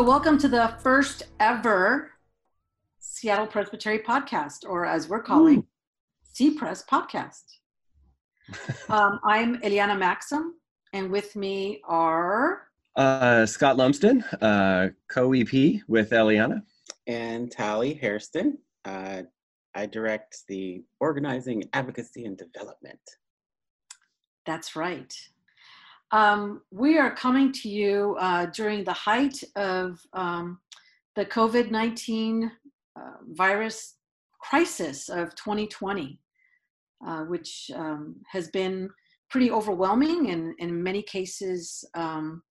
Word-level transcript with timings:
So, 0.00 0.06
welcome 0.06 0.38
to 0.38 0.48
the 0.48 0.74
first 0.82 1.24
ever 1.40 2.12
Seattle 3.00 3.46
Presbytery 3.46 3.98
podcast, 3.98 4.60
or 4.66 4.86
as 4.86 5.10
we're 5.10 5.22
calling, 5.22 5.66
C-Pres 6.22 6.84
podcast. 6.90 7.42
um, 8.88 9.20
I'm 9.22 9.60
Eliana 9.60 9.98
Maxim, 9.98 10.54
and 10.94 11.10
with 11.10 11.36
me 11.36 11.82
are 11.86 12.62
uh, 12.96 13.44
Scott 13.44 13.76
Lumsden, 13.76 14.22
uh, 14.40 14.88
co-EP 15.10 15.82
with 15.86 16.08
Eliana, 16.12 16.62
and 17.06 17.52
Tally 17.52 17.92
Hairston. 17.92 18.56
Uh, 18.86 19.24
I 19.74 19.84
direct 19.84 20.46
the 20.48 20.82
organizing, 20.98 21.64
advocacy, 21.74 22.24
and 22.24 22.38
development. 22.38 23.00
That's 24.46 24.74
right. 24.74 25.14
Um, 26.12 26.62
we 26.70 26.98
are 26.98 27.14
coming 27.14 27.52
to 27.52 27.68
you 27.68 28.16
uh, 28.18 28.46
during 28.46 28.84
the 28.84 28.92
height 28.92 29.42
of 29.56 30.00
um, 30.12 30.58
the 31.14 31.24
COVID 31.24 31.70
19 31.70 32.50
uh, 32.96 33.00
virus 33.28 33.96
crisis 34.40 35.08
of 35.08 35.34
2020, 35.36 36.18
uh, 37.06 37.20
which 37.24 37.70
um, 37.74 38.16
has 38.30 38.48
been 38.48 38.90
pretty 39.30 39.50
overwhelming 39.50 40.30
and 40.30 40.54
in 40.58 40.82
many 40.82 41.02
cases 41.02 41.84
um, 41.94 42.42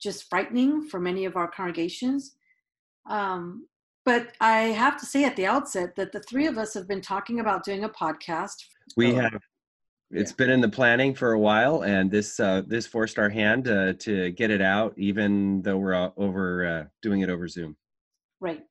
just 0.00 0.28
frightening 0.30 0.86
for 0.86 1.00
many 1.00 1.24
of 1.24 1.36
our 1.36 1.48
congregations. 1.48 2.36
Um, 3.10 3.66
but 4.04 4.32
I 4.40 4.60
have 4.60 4.98
to 5.00 5.06
say 5.06 5.24
at 5.24 5.34
the 5.36 5.46
outset 5.46 5.96
that 5.96 6.12
the 6.12 6.20
three 6.20 6.46
of 6.46 6.56
us 6.56 6.72
have 6.74 6.86
been 6.86 7.00
talking 7.00 7.40
about 7.40 7.64
doing 7.64 7.84
a 7.84 7.88
podcast. 7.88 8.54
We 8.96 9.12
have 9.14 9.40
it's 10.10 10.30
yeah. 10.30 10.36
been 10.36 10.50
in 10.50 10.60
the 10.60 10.68
planning 10.68 11.14
for 11.14 11.32
a 11.32 11.38
while 11.38 11.82
and 11.82 12.10
this 12.10 12.40
uh, 12.40 12.62
this 12.66 12.86
forced 12.86 13.18
our 13.18 13.28
hand 13.28 13.68
uh, 13.68 13.92
to 13.94 14.30
get 14.32 14.50
it 14.50 14.62
out 14.62 14.94
even 14.96 15.62
though 15.62 15.76
we're 15.76 15.94
uh, 15.94 16.10
over 16.16 16.66
uh, 16.66 16.84
doing 17.02 17.20
it 17.20 17.30
over 17.30 17.48
zoom. 17.48 17.76
Right. 18.40 18.62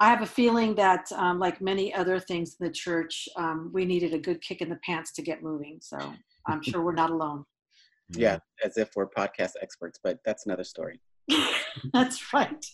I 0.00 0.08
have 0.08 0.22
a 0.22 0.26
feeling 0.26 0.74
that 0.74 1.10
um, 1.12 1.38
like 1.38 1.60
many 1.60 1.94
other 1.94 2.18
things 2.18 2.56
in 2.58 2.66
the 2.66 2.72
church 2.72 3.28
um, 3.36 3.70
we 3.72 3.84
needed 3.84 4.14
a 4.14 4.18
good 4.18 4.40
kick 4.42 4.60
in 4.60 4.68
the 4.68 4.78
pants 4.84 5.12
to 5.12 5.22
get 5.22 5.42
moving 5.42 5.78
so 5.80 5.98
i'm 6.46 6.62
sure 6.68 6.82
we're 6.82 6.92
not 6.92 7.10
alone. 7.10 7.44
Yeah 8.10 8.38
as 8.64 8.76
if 8.76 8.90
we're 8.94 9.08
podcast 9.08 9.52
experts 9.62 9.98
but 10.02 10.18
that's 10.24 10.46
another 10.46 10.64
story. 10.64 11.00
That's 11.94 12.34
right 12.34 12.66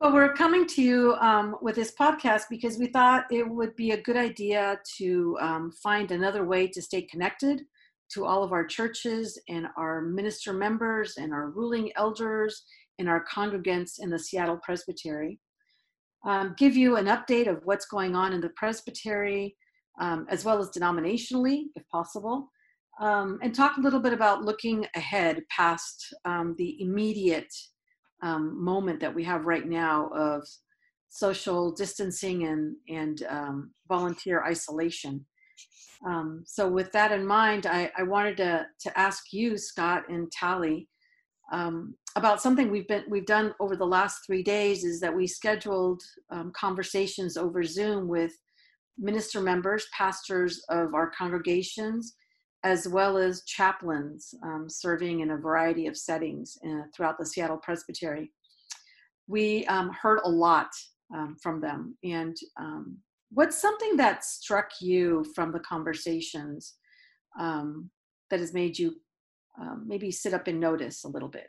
well, 0.00 0.12
we're 0.12 0.32
coming 0.32 0.64
to 0.64 0.82
you 0.82 1.14
um, 1.14 1.56
with 1.60 1.74
this 1.74 1.92
podcast 1.98 2.44
because 2.48 2.78
we 2.78 2.86
thought 2.86 3.24
it 3.32 3.48
would 3.48 3.74
be 3.74 3.90
a 3.90 4.00
good 4.00 4.16
idea 4.16 4.78
to 4.96 5.36
um, 5.40 5.72
find 5.72 6.12
another 6.12 6.44
way 6.44 6.68
to 6.68 6.80
stay 6.80 7.02
connected 7.02 7.62
to 8.12 8.24
all 8.24 8.44
of 8.44 8.52
our 8.52 8.64
churches 8.64 9.40
and 9.48 9.66
our 9.76 10.02
minister 10.02 10.52
members 10.52 11.16
and 11.16 11.32
our 11.32 11.50
ruling 11.50 11.90
elders 11.96 12.62
and 13.00 13.08
our 13.08 13.24
congregants 13.24 13.94
in 13.98 14.08
the 14.08 14.18
Seattle 14.18 14.60
Presbytery. 14.62 15.40
Um, 16.24 16.54
give 16.56 16.76
you 16.76 16.96
an 16.96 17.06
update 17.06 17.48
of 17.48 17.62
what's 17.64 17.86
going 17.86 18.14
on 18.14 18.32
in 18.32 18.40
the 18.40 18.50
Presbytery, 18.50 19.56
um, 20.00 20.26
as 20.30 20.44
well 20.44 20.60
as 20.60 20.70
denominationally, 20.70 21.64
if 21.74 21.82
possible, 21.88 22.52
um, 23.00 23.40
and 23.42 23.52
talk 23.52 23.76
a 23.76 23.80
little 23.80 24.00
bit 24.00 24.12
about 24.12 24.44
looking 24.44 24.86
ahead 24.94 25.42
past 25.50 26.14
um, 26.24 26.54
the 26.56 26.80
immediate 26.80 27.52
um, 28.22 28.62
moment 28.62 29.00
that 29.00 29.14
we 29.14 29.24
have 29.24 29.44
right 29.44 29.66
now 29.66 30.08
of 30.08 30.46
social 31.10 31.72
distancing 31.72 32.44
and 32.44 32.76
and 32.88 33.22
um, 33.28 33.70
volunteer 33.88 34.44
isolation. 34.44 35.24
Um, 36.06 36.44
so 36.46 36.68
with 36.68 36.92
that 36.92 37.10
in 37.10 37.26
mind, 37.26 37.66
I, 37.66 37.90
I, 37.96 38.04
wanted 38.04 38.36
to 38.38 38.66
to 38.80 38.98
ask 38.98 39.32
you, 39.32 39.58
Scott 39.58 40.04
and 40.08 40.30
Tally, 40.30 40.88
um, 41.52 41.94
about 42.14 42.40
something 42.40 42.70
we've 42.70 42.86
been 42.86 43.04
we've 43.08 43.26
done 43.26 43.54
over 43.58 43.74
the 43.74 43.86
last 43.86 44.20
three 44.26 44.42
days. 44.42 44.84
Is 44.84 45.00
that 45.00 45.14
we 45.14 45.26
scheduled 45.26 46.02
um, 46.30 46.52
conversations 46.54 47.36
over 47.36 47.64
Zoom 47.64 48.06
with 48.06 48.32
minister 48.98 49.40
members, 49.40 49.86
pastors 49.96 50.62
of 50.68 50.94
our 50.94 51.10
congregations, 51.16 52.14
as 52.64 52.88
well 52.88 53.16
as 53.16 53.44
chaplains 53.44 54.34
um, 54.42 54.66
serving 54.68 55.20
in 55.20 55.30
a 55.30 55.36
variety 55.36 55.86
of 55.86 55.96
settings 55.96 56.58
uh, 56.66 56.82
throughout 56.94 57.18
the 57.18 57.26
Seattle 57.26 57.58
Presbytery. 57.58 58.32
We 59.26 59.64
um, 59.66 59.90
heard 59.90 60.20
a 60.24 60.28
lot 60.28 60.70
um, 61.14 61.36
from 61.40 61.60
them. 61.60 61.96
And 62.02 62.36
um, 62.58 62.98
what's 63.30 63.60
something 63.60 63.96
that 63.96 64.24
struck 64.24 64.70
you 64.80 65.24
from 65.34 65.52
the 65.52 65.60
conversations 65.60 66.74
um, 67.38 67.90
that 68.30 68.40
has 68.40 68.52
made 68.52 68.78
you 68.78 68.96
um, 69.60 69.84
maybe 69.86 70.10
sit 70.10 70.34
up 70.34 70.46
and 70.48 70.58
notice 70.58 71.04
a 71.04 71.08
little 71.08 71.28
bit? 71.28 71.46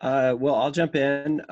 Uh, 0.00 0.34
well, 0.38 0.54
I'll 0.54 0.70
jump 0.70 0.96
in. 0.96 1.42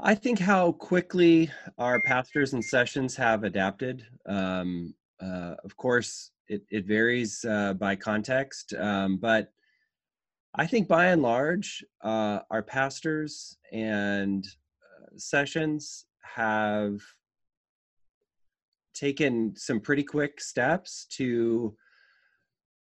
I 0.00 0.14
think 0.14 0.38
how 0.38 0.72
quickly 0.72 1.50
our 1.76 2.00
pastors 2.00 2.52
and 2.52 2.64
sessions 2.64 3.16
have 3.16 3.42
adapted. 3.42 4.06
Um, 4.26 4.94
uh, 5.20 5.54
of 5.64 5.76
course, 5.76 6.30
it, 6.48 6.62
it 6.70 6.86
varies 6.86 7.44
uh, 7.44 7.74
by 7.74 7.94
context, 7.96 8.72
um, 8.74 9.18
but 9.18 9.52
I 10.54 10.66
think 10.66 10.88
by 10.88 11.06
and 11.06 11.22
large, 11.22 11.84
uh, 12.02 12.40
our 12.50 12.62
pastors 12.62 13.56
and 13.70 14.44
uh, 14.44 15.06
sessions 15.16 16.06
have 16.22 17.00
taken 18.94 19.54
some 19.56 19.78
pretty 19.80 20.02
quick 20.02 20.40
steps 20.40 21.06
to 21.10 21.76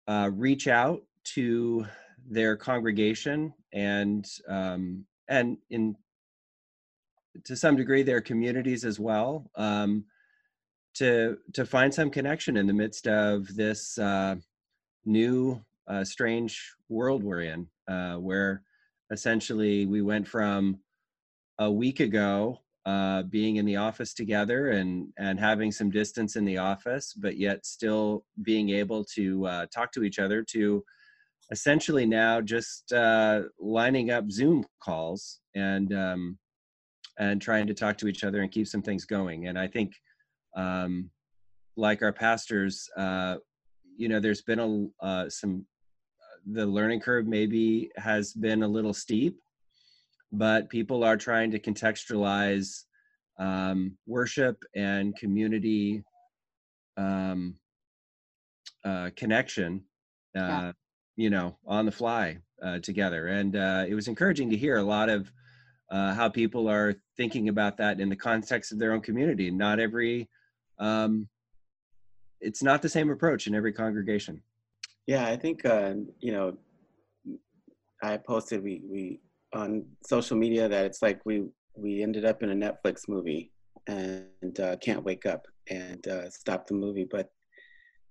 uh, 0.08 0.32
reach 0.34 0.68
out 0.68 1.02
to 1.24 1.86
their 2.28 2.56
congregation 2.56 3.54
and 3.74 4.26
um, 4.48 5.06
and 5.28 5.58
in 5.70 5.96
to 7.44 7.56
some 7.56 7.76
degree 7.76 8.02
their 8.02 8.22
communities 8.22 8.84
as 8.84 9.00
well. 9.00 9.50
Um, 9.56 10.06
to 11.00 11.38
to 11.54 11.66
find 11.66 11.94
some 11.94 12.10
connection 12.10 12.58
in 12.58 12.68
the 12.68 12.74
midst 12.74 13.08
of 13.08 13.54
this 13.56 13.98
uh, 13.98 14.36
new 15.06 15.60
uh, 15.88 16.04
strange 16.04 16.76
world 16.90 17.24
we're 17.24 17.42
in, 17.42 17.68
uh, 17.88 18.16
where 18.16 18.62
essentially 19.12 19.86
we 19.86 20.02
went 20.02 20.28
from 20.28 20.78
a 21.58 21.72
week 21.72 22.00
ago 22.02 22.60
uh, 22.86 23.24
being 23.24 23.56
in 23.56 23.66
the 23.66 23.78
office 23.78 24.14
together 24.14 24.70
and 24.72 25.08
and 25.18 25.40
having 25.40 25.72
some 25.72 25.90
distance 25.90 26.36
in 26.36 26.44
the 26.44 26.58
office, 26.58 27.14
but 27.14 27.38
yet 27.38 27.66
still 27.66 28.26
being 28.44 28.70
able 28.70 29.06
to 29.06 29.46
uh, 29.48 29.66
talk 29.74 29.92
to 29.94 30.04
each 30.04 30.20
other 30.20 30.44
to 30.52 30.84
essentially 31.52 32.06
now 32.06 32.42
just 32.42 32.92
uh, 32.92 33.44
lining 33.60 34.12
up 34.12 34.30
Zoom 34.30 34.66
calls 34.84 35.40
and 35.56 35.94
um, 35.94 36.38
and 37.18 37.42
trying 37.42 37.68
to 37.68 37.74
talk 37.74 37.98
to 37.98 38.08
each 38.08 38.26
other 38.26 38.42
and 38.42 38.52
keep 38.52 38.68
some 38.68 38.82
things 38.82 39.06
going. 39.06 39.48
And 39.48 39.58
I 39.58 39.68
think 39.68 39.94
um, 40.56 41.10
like 41.76 42.02
our 42.02 42.14
pastors, 42.14 42.90
uh, 42.98 43.38
you 43.98 44.10
know, 44.10 44.20
there's 44.20 44.42
been 44.42 44.60
a 44.60 45.06
uh, 45.06 45.30
some 45.30 45.66
the 46.46 46.66
learning 46.66 47.00
curve 47.00 47.28
maybe 47.28 47.92
has 47.98 48.34
been 48.34 48.64
a 48.64 48.68
little 48.68 48.94
steep, 48.94 49.38
but 50.32 50.70
people 50.70 51.04
are 51.04 51.18
trying 51.18 51.52
to 51.52 51.60
contextualize 51.60 52.84
um, 53.40 53.98
worship 54.08 54.58
and 54.76 55.16
community 55.16 56.04
um, 56.98 57.56
uh, 58.86 59.10
connection, 59.16 59.84
uh, 60.36 60.40
yeah. 60.40 60.72
you 61.16 61.30
know, 61.30 61.58
on 61.66 61.86
the 61.86 61.92
fly 61.92 62.38
uh, 62.64 62.80
together. 62.80 63.28
And 63.28 63.56
uh, 63.56 63.86
it 63.88 63.94
was 63.94 64.08
encouraging 64.08 64.50
to 64.50 64.58
hear 64.58 64.78
a 64.78 64.84
lot 64.84 65.10
of 65.10 65.32
uh, 65.92 66.14
how 66.14 66.30
people 66.30 66.70
are 66.70 66.96
thinking 67.18 67.50
about 67.50 67.78
that 67.78 68.00
in 68.00 68.10
the 68.10 68.16
context 68.16 68.72
of 68.72 68.80
their 68.80 68.94
own 68.94 69.02
community. 69.02 69.50
Not 69.50 69.80
every 69.80 70.30
um, 70.80 71.28
it's 72.42 72.64
not 72.64 72.82
the 72.82 72.90
same 72.90 73.10
approach 73.10 73.48
in 73.48 73.56
every 73.56 73.74
congregation. 73.74 74.42
Yeah, 75.08 75.28
I 75.28 75.36
think 75.36 75.66
uh, 75.66 75.94
you 76.20 76.32
know, 76.32 76.58
I 78.02 78.18
posted 78.18 78.64
we 78.64 78.82
we 78.86 79.20
on 79.54 79.86
social 80.06 80.38
media 80.38 80.68
that 80.68 80.86
it's 80.86 81.02
like 81.02 81.20
we 81.26 81.46
we 81.76 82.04
ended 82.04 82.26
up 82.26 82.44
in 82.44 82.52
a 82.52 82.56
Netflix 82.56 83.08
movie 83.08 83.52
and 83.88 84.60
uh, 84.60 84.76
can't 84.78 85.04
wake 85.04 85.26
up 85.26 85.46
and 85.70 86.08
uh, 86.08 86.30
stop 86.30 86.68
the 86.68 86.74
movie. 86.74 87.08
But 87.10 87.30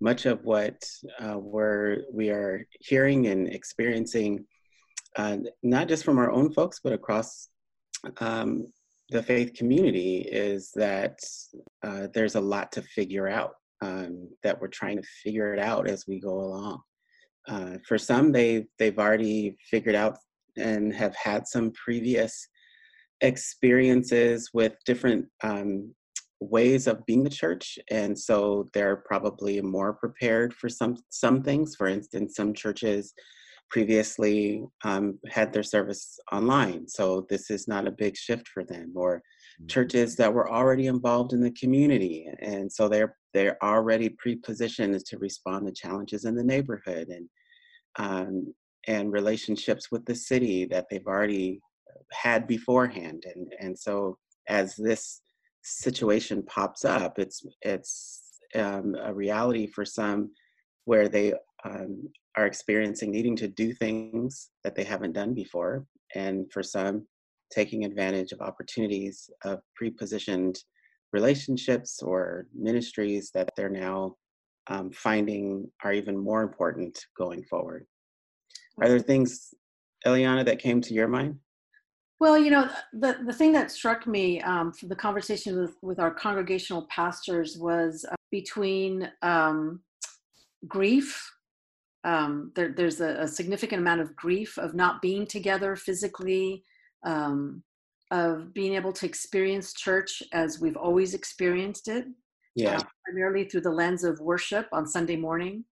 much 0.01 0.27
of 0.27 0.45
what 0.45 0.83
uh, 1.21 1.39
we're 1.39 2.03
we 2.13 2.31
are 2.31 2.67
hearing 2.81 3.27
and 3.29 3.49
experiencing, 3.49 4.45
uh, 5.17 5.39
not 5.63 5.89
just 5.89 6.05
from 6.05 6.19
our 6.19 6.31
own 6.31 6.53
folks, 6.53 6.81
but 6.83 6.93
across 6.93 7.49
um, 8.19 8.67
the 9.11 9.23
faith 9.23 9.55
community 9.55 10.19
is 10.19 10.71
that 10.75 11.19
uh, 11.83 12.09
there's 12.13 12.35
a 12.35 12.41
lot 12.41 12.71
to 12.73 12.83
figure 12.83 13.29
out 13.29 13.55
um, 13.81 14.29
that 14.43 14.61
we're 14.61 14.69
trying 14.69 14.97
to 14.97 15.09
figure 15.23 15.55
it 15.55 15.61
out 15.61 15.89
as 15.89 16.05
we 16.07 16.21
go 16.21 16.41
along. 16.41 16.81
Uh, 17.47 17.79
for 17.87 17.97
some 17.97 18.31
they 18.33 18.67
they've 18.79 18.99
already 18.99 19.57
figured 19.71 19.95
out 19.95 20.19
and 20.59 20.93
have 20.93 21.15
had 21.17 21.47
some 21.47 21.71
previous 21.73 22.49
experiences 23.23 24.51
with 24.53 24.75
different 24.85 25.27
um, 25.43 25.95
ways 26.41 26.87
of 26.87 27.05
being 27.07 27.25
the 27.25 27.31
church 27.31 27.79
and 27.91 28.17
so 28.17 28.69
they're 28.75 29.03
probably 29.07 29.61
more 29.63 29.95
prepared 29.95 30.53
for 30.53 30.69
some 30.69 30.97
some 31.09 31.43
things. 31.43 31.75
For 31.77 31.89
instance 31.89 32.35
some 32.37 32.53
churches 32.53 33.15
previously 33.71 34.65
um, 34.85 35.19
had 35.29 35.53
their 35.53 35.63
service 35.63 36.19
online, 36.33 36.89
so 36.89 37.27
this 37.29 37.51
is 37.51 37.69
not 37.69 37.87
a 37.87 37.93
big 37.93 38.17
shift 38.17 38.49
for 38.49 38.65
them. 38.65 38.93
Or 38.95 39.17
mm-hmm. 39.19 39.67
churches 39.67 40.17
that 40.17 40.33
were 40.33 40.51
already 40.51 40.87
involved 40.87 41.33
in 41.33 41.41
the 41.41 41.53
community, 41.53 42.29
and 42.41 42.71
so 42.71 42.89
they're 42.89 43.17
they're 43.35 43.63
already 43.63 44.09
pre-positioned 44.11 44.99
to 45.05 45.19
respond 45.19 45.67
to 45.67 45.73
challenges 45.73 46.25
in 46.25 46.35
the 46.35 46.45
neighborhood 46.45 47.09
and 47.09 47.29
um, 47.99 48.55
and 48.87 49.13
relationships 49.13 49.91
with 49.91 50.05
the 50.07 50.15
city 50.15 50.65
that 50.67 50.87
they've 50.91 51.07
already 51.07 51.61
had 52.13 52.47
beforehand. 52.47 53.25
And 53.35 53.53
and 53.61 53.79
so 53.79 54.17
as 54.49 54.75
this 54.77 55.21
situation 55.63 56.43
pops 56.45 56.85
up, 56.85 57.19
it's 57.19 57.45
it's 57.63 58.23
um, 58.55 58.97
a 59.03 59.13
reality 59.13 59.67
for 59.67 59.85
some 59.85 60.31
where 60.85 61.09
they 61.09 61.35
um, 61.65 62.09
are 62.37 62.47
experiencing 62.47 63.11
needing 63.11 63.37
to 63.37 63.49
do 63.49 63.73
things 63.73 64.51
that 64.65 64.75
they 64.75 64.85
haven't 64.85 65.13
done 65.13 65.35
before, 65.35 65.85
and 66.15 66.51
for 66.53 66.63
some, 66.63 67.07
taking 67.51 67.85
advantage 67.85 68.33
of 68.33 68.41
opportunities 68.41 69.31
of 69.45 69.61
pre-positioned 69.75 70.59
relationships 71.13 72.03
or 72.03 72.47
ministries 72.55 73.31
that 73.33 73.51
they're 73.57 73.71
now 73.71 74.15
um, 74.69 74.91
finding 74.93 75.71
are 75.83 75.93
even 75.93 76.17
more 76.17 76.43
important 76.43 77.07
going 77.17 77.43
forward. 77.45 77.87
Are 78.81 78.89
there 78.89 78.99
things, 79.01 79.55
Eliana, 80.07 80.45
that 80.45 80.59
came 80.59 80.81
to 80.83 80.95
your 80.95 81.09
mind? 81.09 81.39
Well, 82.21 82.37
you 82.37 82.51
know, 82.51 82.69
the, 82.93 83.19
the 83.27 83.33
thing 83.33 83.53
that 83.53 83.71
struck 83.71 84.07
me 84.07 84.41
um, 84.43 84.73
from 84.73 84.89
the 84.89 84.97
conversation 84.97 85.61
with, 85.61 85.77
with 85.83 86.01
our 86.01 86.11
congregational 86.11 86.87
pastors 86.91 87.57
was 87.57 88.05
uh, 88.11 88.17
between 88.31 89.11
um, 89.23 89.81
grief. 90.67 91.33
Um, 92.05 92.53
there, 92.55 92.73
there's 92.77 93.01
a, 93.01 93.23
a, 93.23 93.29
significant 93.29 93.83
amount 93.83 94.01
of 94.01 94.15
grief 94.15 94.57
of 94.57 94.75
not 94.75 95.03
being 95.03 95.27
together 95.27 95.75
physically, 95.75 96.63
um, 97.05 97.63
of 98.13 98.55
being 98.55 98.75
able 98.75 98.93
to 98.93 99.05
experience 99.05 99.75
church 99.75 100.23
as 100.33 100.61
we've 100.61 100.77
always 100.77 101.13
experienced 101.13 101.89
it. 101.89 102.07
Yeah. 102.55 102.79
Uh, 102.79 102.83
primarily 103.05 103.45
through 103.45 103.63
the 103.63 103.71
lens 103.71 104.05
of 104.05 104.21
worship 104.21 104.69
on 104.73 104.87
Sunday 104.87 105.17
morning 105.17 105.65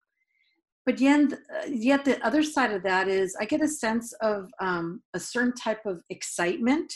but 0.87 1.00
yet, 1.00 1.32
uh, 1.32 1.67
yet 1.69 2.05
the 2.05 2.25
other 2.25 2.43
side 2.43 2.73
of 2.73 2.82
that 2.82 3.09
is 3.09 3.37
I 3.41 3.47
get 3.47 3.62
a 3.62 3.69
sense 3.69 4.12
of 4.20 4.50
um, 4.61 5.03
a 5.15 5.20
certain 5.20 5.55
type 5.55 5.87
of 5.87 6.03
excitement 6.11 6.93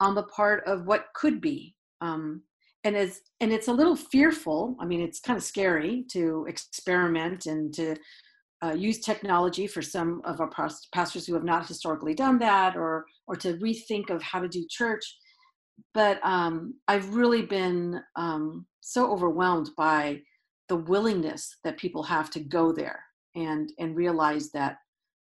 on 0.00 0.14
the 0.14 0.24
part 0.24 0.62
of 0.66 0.86
what 0.86 1.06
could 1.14 1.40
be. 1.40 1.74
Um, 2.00 2.42
and 2.84 2.94
it's 2.96 3.20
and 3.40 3.52
it's 3.52 3.68
a 3.68 3.72
little 3.72 3.96
fearful. 3.96 4.76
I 4.78 4.86
mean, 4.86 5.00
it's 5.00 5.20
kind 5.20 5.36
of 5.36 5.42
scary 5.42 6.04
to 6.12 6.46
experiment 6.48 7.46
and 7.46 7.74
to 7.74 7.96
uh, 8.64 8.72
use 8.72 8.98
technology 8.98 9.66
for 9.66 9.82
some 9.82 10.20
of 10.24 10.40
our 10.40 10.50
pastors 10.92 11.26
who 11.26 11.34
have 11.34 11.44
not 11.44 11.66
historically 11.66 12.14
done 12.14 12.38
that, 12.38 12.76
or 12.76 13.04
or 13.26 13.36
to 13.36 13.54
rethink 13.54 14.10
of 14.10 14.22
how 14.22 14.40
to 14.40 14.48
do 14.48 14.66
church. 14.68 15.04
But 15.94 16.18
um, 16.24 16.74
I've 16.88 17.14
really 17.14 17.42
been 17.42 18.00
um, 18.16 18.66
so 18.80 19.12
overwhelmed 19.12 19.70
by 19.76 20.20
the 20.68 20.76
willingness 20.76 21.56
that 21.64 21.78
people 21.78 22.02
have 22.02 22.30
to 22.30 22.40
go 22.40 22.72
there 22.72 23.02
and 23.34 23.72
and 23.78 23.96
realize 23.96 24.50
that 24.50 24.76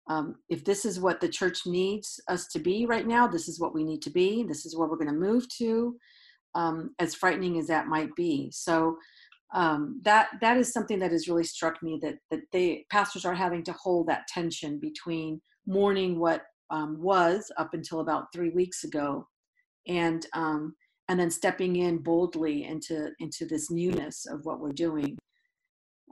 um, 0.09 0.37
if 0.49 0.65
this 0.65 0.85
is 0.85 1.00
what 1.00 1.21
the 1.21 1.29
church 1.29 1.67
needs 1.67 2.21
us 2.29 2.47
to 2.49 2.59
be 2.59 2.87
right 2.87 3.06
now 3.06 3.27
this 3.27 3.49
is 3.49 3.61
what 3.61 3.75
we 3.75 3.85
need 3.85 4.03
to 4.03 4.11
be 4.11 4.44
this 4.44 4.65
is 4.67 4.77
where 4.77 4.89
we're 4.89 4.97
going 4.97 5.12
to 5.12 5.12
move 5.12 5.49
to 5.59 5.97
um, 6.55 6.94
as 6.99 7.15
frightening 7.15 7.59
as 7.59 7.67
that 7.67 7.87
might 7.87 8.15
be 8.17 8.50
so 8.53 8.97
um, 9.54 10.00
that 10.04 10.28
that 10.40 10.56
is 10.56 10.72
something 10.72 10.98
that 10.98 11.12
has 11.12 11.28
really 11.28 11.44
struck 11.44 11.82
me 11.82 11.98
that 12.02 12.16
that 12.31 12.40
they 12.52 12.84
pastors 12.90 13.25
are 13.25 13.34
having 13.34 13.62
to 13.64 13.72
hold 13.72 14.08
that 14.08 14.26
tension 14.28 14.78
between 14.81 15.40
mourning 15.66 16.19
what 16.19 16.43
um, 16.70 16.96
was 17.00 17.50
up 17.56 17.75
until 17.75 18.00
about 18.00 18.26
three 18.34 18.50
weeks 18.50 18.84
ago 18.84 19.26
and 19.87 20.26
um, 20.32 20.75
and 21.08 21.19
then 21.20 21.31
stepping 21.31 21.76
in 21.76 21.98
boldly 21.98 22.64
into 22.64 23.10
into 23.20 23.46
this 23.46 23.70
newness 23.70 24.26
of 24.26 24.44
what 24.44 24.60
we're 24.60 24.72
doing 24.72 25.16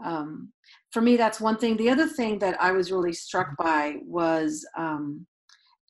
um, 0.03 0.53
for 0.91 1.01
me, 1.01 1.17
that's 1.17 1.41
one 1.41 1.57
thing. 1.57 1.77
The 1.77 1.91
other 1.91 2.07
thing 2.07 2.39
that 2.41 2.61
I 2.61 2.73
was 2.73 2.91
really 2.91 3.13
struck 3.13 3.57
by 3.57 3.97
was 4.05 4.67
um, 4.77 5.27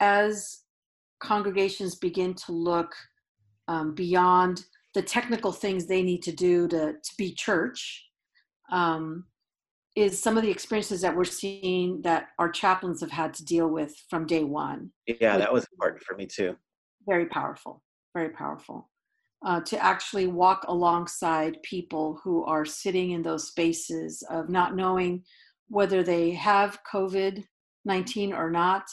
as 0.00 0.61
congregations 1.23 1.94
begin 1.94 2.35
to 2.35 2.52
look 2.52 2.93
um, 3.69 3.94
beyond 3.94 4.64
the 4.94 5.02
technical 5.02 5.52
things 5.52 5.87
they 5.87 6.02
need 6.02 6.23
to 6.23 6.32
do 6.32 6.69
to, 6.69 6.93
to 6.93 7.11
be 7.19 7.32
church, 7.32 8.06
um, 8.73 9.25
is 9.96 10.20
some 10.20 10.37
of 10.37 10.43
the 10.43 10.50
experiences 10.50 11.00
that 11.02 11.14
we're 11.14 11.25
seeing 11.25 12.02
that 12.02 12.29
our 12.38 12.50
chaplains 12.50 13.00
have 13.00 13.11
had 13.11 13.32
to 13.35 13.44
deal 13.44 13.69
with 13.69 13.94
from 14.11 14.26
day 14.26 14.43
one. 14.43 14.91
Yeah, 15.06 15.38
that 15.38 15.52
was 15.52 15.67
important 15.73 16.02
for 16.02 16.17
me 16.17 16.26
too. 16.26 16.56
Very 17.06 17.26
powerful, 17.26 17.82
very 18.14 18.31
powerful 18.31 18.91
uh, 19.44 19.61
to 19.61 19.82
actually 19.85 20.26
walk 20.26 20.64
alongside 20.69 21.62
people 21.62 22.19
who 22.25 22.44
are 22.44 22.64
sitting 22.64 23.11
in 23.11 23.23
those 23.23 23.49
spaces 23.49 24.23
of 24.31 24.49
not 24.49 24.75
knowing 24.75 25.23
whether 25.69 26.02
they 26.02 26.31
have 26.31 26.79
COVID 26.93 27.44
19 27.85 28.32
or 28.32 28.50
not, 28.50 28.85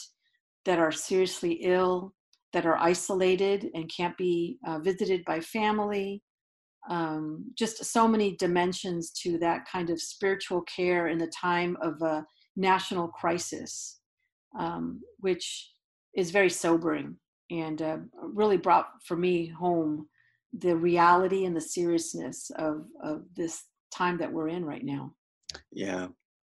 that 0.66 0.78
are 0.78 0.92
seriously 0.92 1.54
ill, 1.62 2.14
that 2.54 2.66
are 2.66 2.78
isolated 2.78 3.70
and 3.74 3.92
can't 3.96 4.18
be 4.18 4.58
uh, 4.68 4.80
visited 4.80 5.24
by 5.26 5.40
family. 5.40 6.22
Um, 6.90 7.46
just 7.56 7.86
so 7.86 8.08
many 8.08 8.36
dimensions 8.38 9.12
to 9.22 9.38
that 9.40 9.68
kind 9.72 9.90
of 9.90 10.02
spiritual 10.02 10.62
care 10.64 11.08
in 11.08 11.20
the 11.20 11.32
time 11.40 11.78
of 11.82 12.02
a 12.02 12.26
national 12.56 13.10
crisis, 13.10 14.00
um, 14.58 15.02
which 15.20 15.72
is 16.16 16.32
very 16.32 16.50
sobering 16.50 17.16
and 17.52 17.82
uh, 17.82 17.98
really 18.22 18.58
brought 18.58 18.88
for 19.06 19.16
me 19.16 19.46
home 19.46 20.08
the 20.60 20.76
reality 20.76 21.46
and 21.46 21.56
the 21.56 21.62
seriousness 21.62 22.52
of 22.58 22.86
of 23.04 23.24
this 23.36 23.64
time 23.94 24.18
that 24.18 24.32
we're 24.32 24.50
in 24.50 24.66
right 24.66 24.84
now 24.84 25.14
yeah 25.72 26.08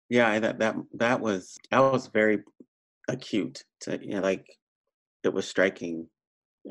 yeah 0.09 0.39
that 0.39 0.59
that 0.59 0.75
that 0.93 1.19
was 1.19 1.57
that 1.71 1.79
was 1.79 2.07
very 2.07 2.39
acute 3.09 3.63
to 3.79 3.99
you 4.01 4.15
know 4.15 4.21
like 4.21 4.45
it 5.25 5.33
was 5.33 5.47
striking 5.47 6.07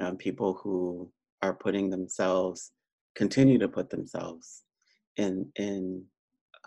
um, 0.01 0.17
people 0.17 0.55
who 0.55 1.11
are 1.43 1.55
putting 1.55 1.91
themselves 1.91 2.73
continue 3.15 3.59
to 3.59 3.69
put 3.69 3.91
themselves 3.91 4.63
in 5.17 5.47
in 5.57 6.05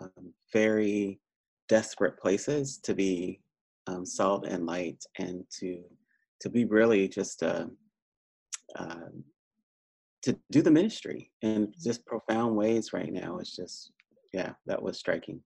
um, 0.00 0.32
very 0.52 1.20
desperate 1.68 2.18
places 2.18 2.78
to 2.78 2.94
be 2.94 3.40
um, 3.86 4.06
salt 4.06 4.46
and 4.46 4.66
light 4.66 5.02
and 5.18 5.44
to 5.50 5.82
to 6.40 6.48
be 6.48 6.64
really 6.64 7.08
just 7.08 7.42
a, 7.42 7.68
uh, 8.76 9.08
to 10.22 10.38
do 10.50 10.62
the 10.62 10.70
ministry 10.70 11.30
in 11.42 11.72
just 11.82 12.04
profound 12.06 12.56
ways 12.56 12.92
right 12.92 13.12
now. 13.12 13.38
It's 13.38 13.56
just, 13.56 13.92
yeah, 14.32 14.52
that 14.66 14.80
was 14.80 14.98
striking. 14.98 15.40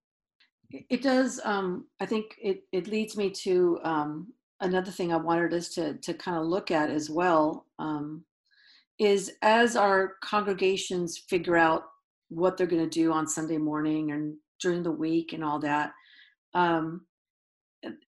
It 0.70 1.02
does. 1.02 1.40
Um, 1.44 1.86
I 2.00 2.06
think 2.06 2.34
it, 2.40 2.64
it 2.72 2.88
leads 2.88 3.16
me 3.16 3.30
to 3.30 3.78
um, 3.84 4.32
another 4.62 4.90
thing 4.90 5.12
I 5.12 5.16
wanted 5.16 5.52
us 5.52 5.68
to, 5.70 5.94
to 5.94 6.14
kind 6.14 6.38
of 6.38 6.46
look 6.46 6.70
at 6.70 6.88
as 6.88 7.10
well 7.10 7.66
um, 7.78 8.24
is 8.98 9.32
as 9.42 9.76
our 9.76 10.14
congregations 10.24 11.18
figure 11.28 11.56
out 11.56 11.82
what 12.28 12.56
they're 12.56 12.66
going 12.66 12.88
to 12.88 13.00
do 13.00 13.12
on 13.12 13.26
Sunday 13.26 13.58
morning 13.58 14.12
and 14.12 14.34
during 14.60 14.82
the 14.82 14.90
week 14.90 15.32
and 15.32 15.44
all 15.44 15.58
that, 15.58 15.92
um, 16.54 17.04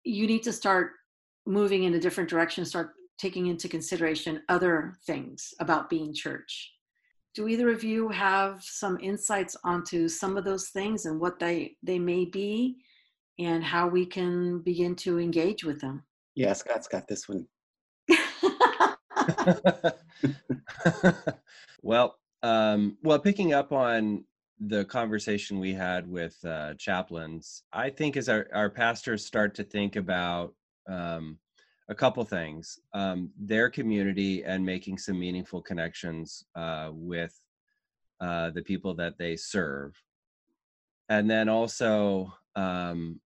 you 0.04 0.26
need 0.26 0.42
to 0.44 0.52
start 0.52 0.92
moving 1.46 1.82
in 1.82 1.94
a 1.94 2.00
different 2.00 2.30
direction, 2.30 2.64
start 2.64 2.92
taking 3.18 3.48
into 3.48 3.68
consideration 3.68 4.42
other 4.48 4.94
things 5.06 5.52
about 5.60 5.90
being 5.90 6.14
church. 6.14 6.72
Do 7.34 7.48
either 7.48 7.70
of 7.70 7.82
you 7.82 8.08
have 8.10 8.62
some 8.62 8.98
insights 9.00 9.56
onto 9.64 10.08
some 10.08 10.36
of 10.36 10.44
those 10.44 10.68
things 10.68 11.06
and 11.06 11.20
what 11.20 11.40
they, 11.40 11.76
they 11.82 11.98
may 11.98 12.24
be 12.24 12.76
and 13.40 13.64
how 13.64 13.88
we 13.88 14.06
can 14.06 14.60
begin 14.60 14.94
to 14.96 15.18
engage 15.18 15.64
with 15.64 15.80
them? 15.80 16.04
Yeah, 16.34 16.52
Scott's 16.52 16.88
got 16.88 17.06
this 17.06 17.28
one. 17.28 17.46
well, 21.82 22.18
um, 22.42 22.98
well, 23.02 23.18
picking 23.18 23.52
up 23.52 23.72
on 23.72 24.24
the 24.58 24.84
conversation 24.84 25.58
we 25.58 25.72
had 25.72 26.08
with 26.08 26.36
uh, 26.44 26.74
chaplains, 26.74 27.62
I 27.72 27.90
think 27.90 28.16
as 28.16 28.28
our, 28.28 28.48
our 28.52 28.70
pastors 28.70 29.24
start 29.24 29.54
to 29.56 29.64
think 29.64 29.96
about 29.96 30.54
um, 30.88 31.38
a 31.88 31.94
couple 31.94 32.24
things 32.24 32.78
um, 32.92 33.30
their 33.38 33.70
community 33.70 34.44
and 34.44 34.64
making 34.64 34.98
some 34.98 35.18
meaningful 35.18 35.62
connections 35.62 36.44
uh, 36.54 36.90
with 36.92 37.34
uh, 38.20 38.50
the 38.50 38.62
people 38.62 38.94
that 38.94 39.18
they 39.18 39.36
serve 39.36 39.94
and 41.08 41.30
then 41.30 41.48
also 41.48 42.32
um, 42.56 43.20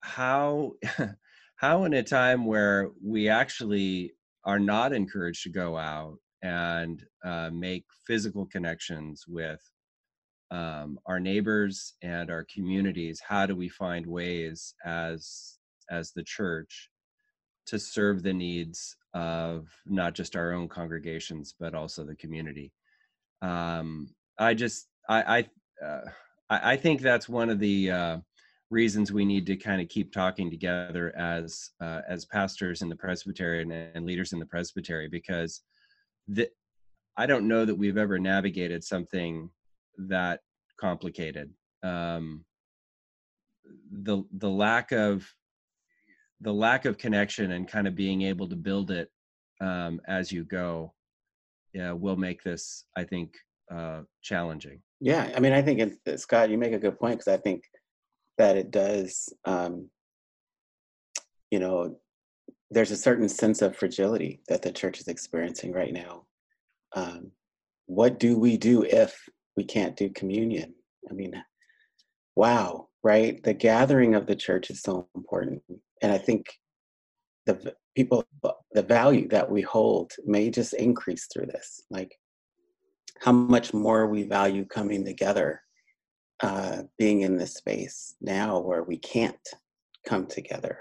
how 0.00 0.72
how 1.56 1.84
in 1.84 1.94
a 1.94 2.02
time 2.02 2.44
where 2.44 2.90
we 3.02 3.28
actually 3.28 4.12
are 4.44 4.58
not 4.58 4.92
encouraged 4.92 5.42
to 5.44 5.48
go 5.50 5.76
out 5.76 6.18
and 6.42 7.02
uh, 7.24 7.50
make 7.52 7.84
physical 8.06 8.46
connections 8.46 9.24
with 9.26 9.60
um, 10.50 10.98
our 11.06 11.18
neighbors 11.18 11.94
and 12.02 12.30
our 12.30 12.46
communities 12.52 13.20
how 13.26 13.46
do 13.46 13.56
we 13.56 13.68
find 13.68 14.06
ways 14.06 14.74
as 14.84 15.58
as 15.90 16.12
the 16.12 16.22
church 16.22 16.90
to 17.66 17.78
serve 17.78 18.22
the 18.22 18.32
needs 18.32 18.96
of 19.14 19.68
not 19.86 20.14
just 20.14 20.36
our 20.36 20.52
own 20.52 20.68
congregations 20.68 21.54
but 21.58 21.74
also 21.74 22.04
the 22.04 22.16
community? 22.16 22.72
Um, 23.42 24.14
i 24.38 24.54
just 24.54 24.86
i 25.08 25.46
I, 25.82 25.84
uh, 25.84 26.10
I 26.50 26.76
think 26.76 27.00
that's 27.00 27.28
one 27.28 27.48
of 27.50 27.58
the 27.58 27.90
uh, 27.90 28.18
reasons 28.70 29.12
we 29.12 29.24
need 29.24 29.46
to 29.46 29.56
kind 29.56 29.80
of 29.80 29.88
keep 29.88 30.12
talking 30.12 30.50
together 30.50 31.14
as 31.16 31.70
uh, 31.80 32.00
as 32.08 32.24
pastors 32.24 32.82
in 32.82 32.88
the 32.88 32.96
presbytery 32.96 33.62
and, 33.62 33.72
and 33.72 34.06
leaders 34.06 34.32
in 34.32 34.38
the 34.38 34.46
presbytery 34.46 35.08
because 35.08 35.62
the, 36.28 36.48
I 37.16 37.26
don't 37.26 37.48
know 37.48 37.64
that 37.64 37.74
we've 37.74 37.98
ever 37.98 38.18
navigated 38.18 38.82
something 38.82 39.50
that 39.98 40.40
complicated. 40.80 41.52
Um, 41.82 42.44
the 43.90 44.24
the 44.32 44.50
lack 44.50 44.92
of 44.92 45.26
the 46.40 46.52
lack 46.52 46.84
of 46.84 46.98
connection 46.98 47.52
and 47.52 47.68
kind 47.68 47.86
of 47.86 47.94
being 47.94 48.22
able 48.22 48.48
to 48.48 48.56
build 48.56 48.90
it 48.90 49.10
um, 49.60 50.00
as 50.06 50.32
you 50.32 50.44
go 50.44 50.92
yeah, 51.74 51.92
will 51.92 52.16
make 52.16 52.42
this, 52.42 52.84
I 52.96 53.04
think, 53.04 53.34
uh, 53.70 54.02
challenging. 54.22 54.80
Yeah, 55.00 55.30
I 55.36 55.40
mean, 55.40 55.52
I 55.52 55.60
think 55.60 55.80
it's, 55.80 56.22
Scott, 56.22 56.48
you 56.48 56.56
make 56.56 56.72
a 56.72 56.78
good 56.78 56.98
point 56.98 57.18
because 57.18 57.32
I 57.32 57.36
think 57.36 57.64
that 58.38 58.56
it 58.56 58.70
does. 58.70 59.32
Um, 59.44 59.90
you 61.50 61.58
know, 61.58 61.96
there's 62.70 62.90
a 62.90 62.96
certain 62.96 63.28
sense 63.28 63.62
of 63.62 63.76
fragility 63.76 64.40
that 64.48 64.62
the 64.62 64.72
church 64.72 65.00
is 65.00 65.08
experiencing 65.08 65.72
right 65.72 65.92
now. 65.92 66.24
Um, 66.94 67.30
what 67.86 68.18
do 68.18 68.38
we 68.38 68.56
do 68.56 68.82
if 68.82 69.16
we 69.56 69.64
can't 69.64 69.96
do 69.96 70.10
communion? 70.10 70.74
I 71.08 71.14
mean, 71.14 71.34
wow, 72.34 72.88
right? 73.02 73.42
The 73.42 73.54
gathering 73.54 74.14
of 74.14 74.26
the 74.26 74.36
church 74.36 74.70
is 74.70 74.82
so 74.82 75.08
important. 75.14 75.62
And 76.02 76.10
I 76.10 76.18
think 76.18 76.46
the 77.46 77.74
people, 77.94 78.24
the 78.72 78.82
value 78.82 79.28
that 79.28 79.50
we 79.50 79.60
hold 79.62 80.12
may 80.24 80.50
just 80.50 80.74
increase 80.74 81.28
through 81.32 81.46
this. 81.46 81.82
Like 81.90 82.18
how 83.20 83.32
much 83.32 83.72
more 83.72 84.06
we 84.06 84.24
value 84.24 84.64
coming 84.64 85.04
together, 85.04 85.60
uh, 86.42 86.82
being 86.98 87.22
in 87.22 87.36
this 87.36 87.54
space 87.54 88.16
now 88.20 88.58
where 88.58 88.82
we 88.82 88.98
can't 88.98 89.48
come 90.06 90.26
together 90.26 90.78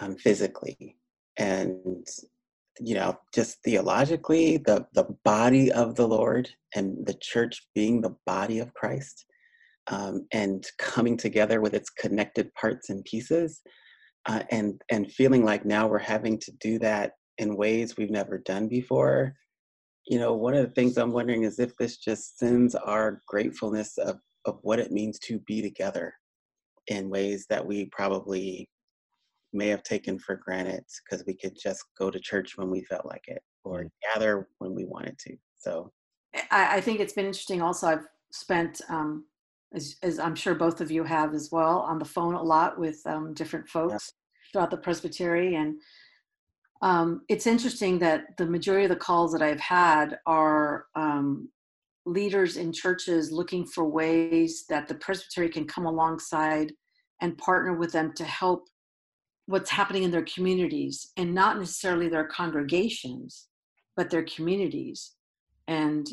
um, 0.00 0.16
physically. 0.16 0.96
And 1.38 2.06
you 2.80 2.94
know, 2.94 3.18
just 3.34 3.62
theologically, 3.62 4.56
the, 4.56 4.86
the 4.94 5.04
body 5.24 5.70
of 5.72 5.94
the 5.94 6.06
Lord 6.08 6.48
and 6.74 7.06
the 7.06 7.14
church 7.14 7.66
being 7.74 8.00
the 8.00 8.16
body 8.26 8.60
of 8.60 8.72
Christ 8.74 9.26
um, 9.88 10.26
and 10.32 10.66
coming 10.78 11.16
together 11.16 11.60
with 11.60 11.74
its 11.74 11.90
connected 11.90 12.52
parts 12.54 12.88
and 12.88 13.04
pieces 13.04 13.60
uh, 14.26 14.42
and, 14.50 14.80
and 14.90 15.12
feeling 15.12 15.44
like 15.44 15.64
now 15.64 15.86
we're 15.86 15.98
having 15.98 16.38
to 16.38 16.52
do 16.60 16.78
that 16.78 17.12
in 17.38 17.56
ways 17.56 17.96
we've 17.96 18.10
never 18.10 18.38
done 18.38 18.68
before. 18.68 19.34
You 20.06 20.18
know, 20.18 20.32
one 20.34 20.54
of 20.54 20.66
the 20.66 20.74
things 20.74 20.96
I'm 20.96 21.12
wondering 21.12 21.42
is 21.42 21.58
if 21.58 21.76
this 21.76 21.98
just 21.98 22.38
sends 22.38 22.74
our 22.74 23.20
gratefulness 23.26 23.98
of, 23.98 24.18
of 24.44 24.58
what 24.62 24.78
it 24.78 24.92
means 24.92 25.18
to 25.20 25.38
be 25.40 25.62
together 25.62 26.14
in 26.88 27.08
ways 27.10 27.46
that 27.48 27.64
we 27.64 27.86
probably 27.86 28.68
may 29.52 29.68
have 29.68 29.82
taken 29.82 30.18
for 30.18 30.36
granted 30.36 30.84
because 31.04 31.24
we 31.26 31.34
could 31.34 31.56
just 31.60 31.84
go 31.98 32.10
to 32.10 32.18
church 32.18 32.56
when 32.56 32.70
we 32.70 32.82
felt 32.84 33.06
like 33.06 33.24
it 33.28 33.42
or 33.64 33.84
mm. 33.84 33.90
gather 34.12 34.48
when 34.58 34.74
we 34.74 34.84
wanted 34.84 35.18
to. 35.18 35.36
So 35.58 35.92
I, 36.50 36.76
I 36.76 36.80
think 36.80 37.00
it's 37.00 37.12
been 37.12 37.26
interesting 37.26 37.62
also. 37.62 37.86
I've 37.86 38.06
spent, 38.32 38.80
um, 38.88 39.26
as, 39.74 39.96
as, 40.02 40.18
I'm 40.18 40.34
sure 40.34 40.54
both 40.54 40.80
of 40.80 40.90
you 40.90 41.04
have 41.04 41.34
as 41.34 41.50
well, 41.52 41.80
on 41.80 41.98
the 41.98 42.04
phone 42.04 42.34
a 42.34 42.42
lot 42.42 42.78
with 42.78 43.00
um, 43.06 43.34
different 43.34 43.68
folks 43.68 43.92
yeah. 43.92 44.52
throughout 44.52 44.70
the 44.70 44.78
presbytery. 44.78 45.56
And 45.56 45.76
um, 46.80 47.22
it's 47.28 47.46
interesting 47.46 47.98
that 48.00 48.36
the 48.38 48.46
majority 48.46 48.84
of 48.84 48.90
the 48.90 48.96
calls 48.96 49.32
that 49.32 49.42
I've 49.42 49.60
had 49.60 50.18
are 50.26 50.86
um, 50.94 51.48
leaders 52.04 52.56
in 52.56 52.72
churches 52.72 53.30
looking 53.30 53.64
for 53.64 53.84
ways 53.84 54.64
that 54.68 54.88
the 54.88 54.94
presbytery 54.96 55.48
can 55.48 55.66
come 55.66 55.86
alongside 55.86 56.72
and 57.20 57.38
partner 57.38 57.74
with 57.74 57.92
them 57.92 58.12
to 58.16 58.24
help 58.24 58.64
what's 59.46 59.70
happening 59.70 60.02
in 60.02 60.10
their 60.10 60.24
communities 60.24 61.12
and 61.16 61.34
not 61.34 61.58
necessarily 61.58 62.08
their 62.08 62.26
congregations 62.26 63.48
but 63.96 64.10
their 64.10 64.24
communities. 64.24 65.12
And 65.68 66.08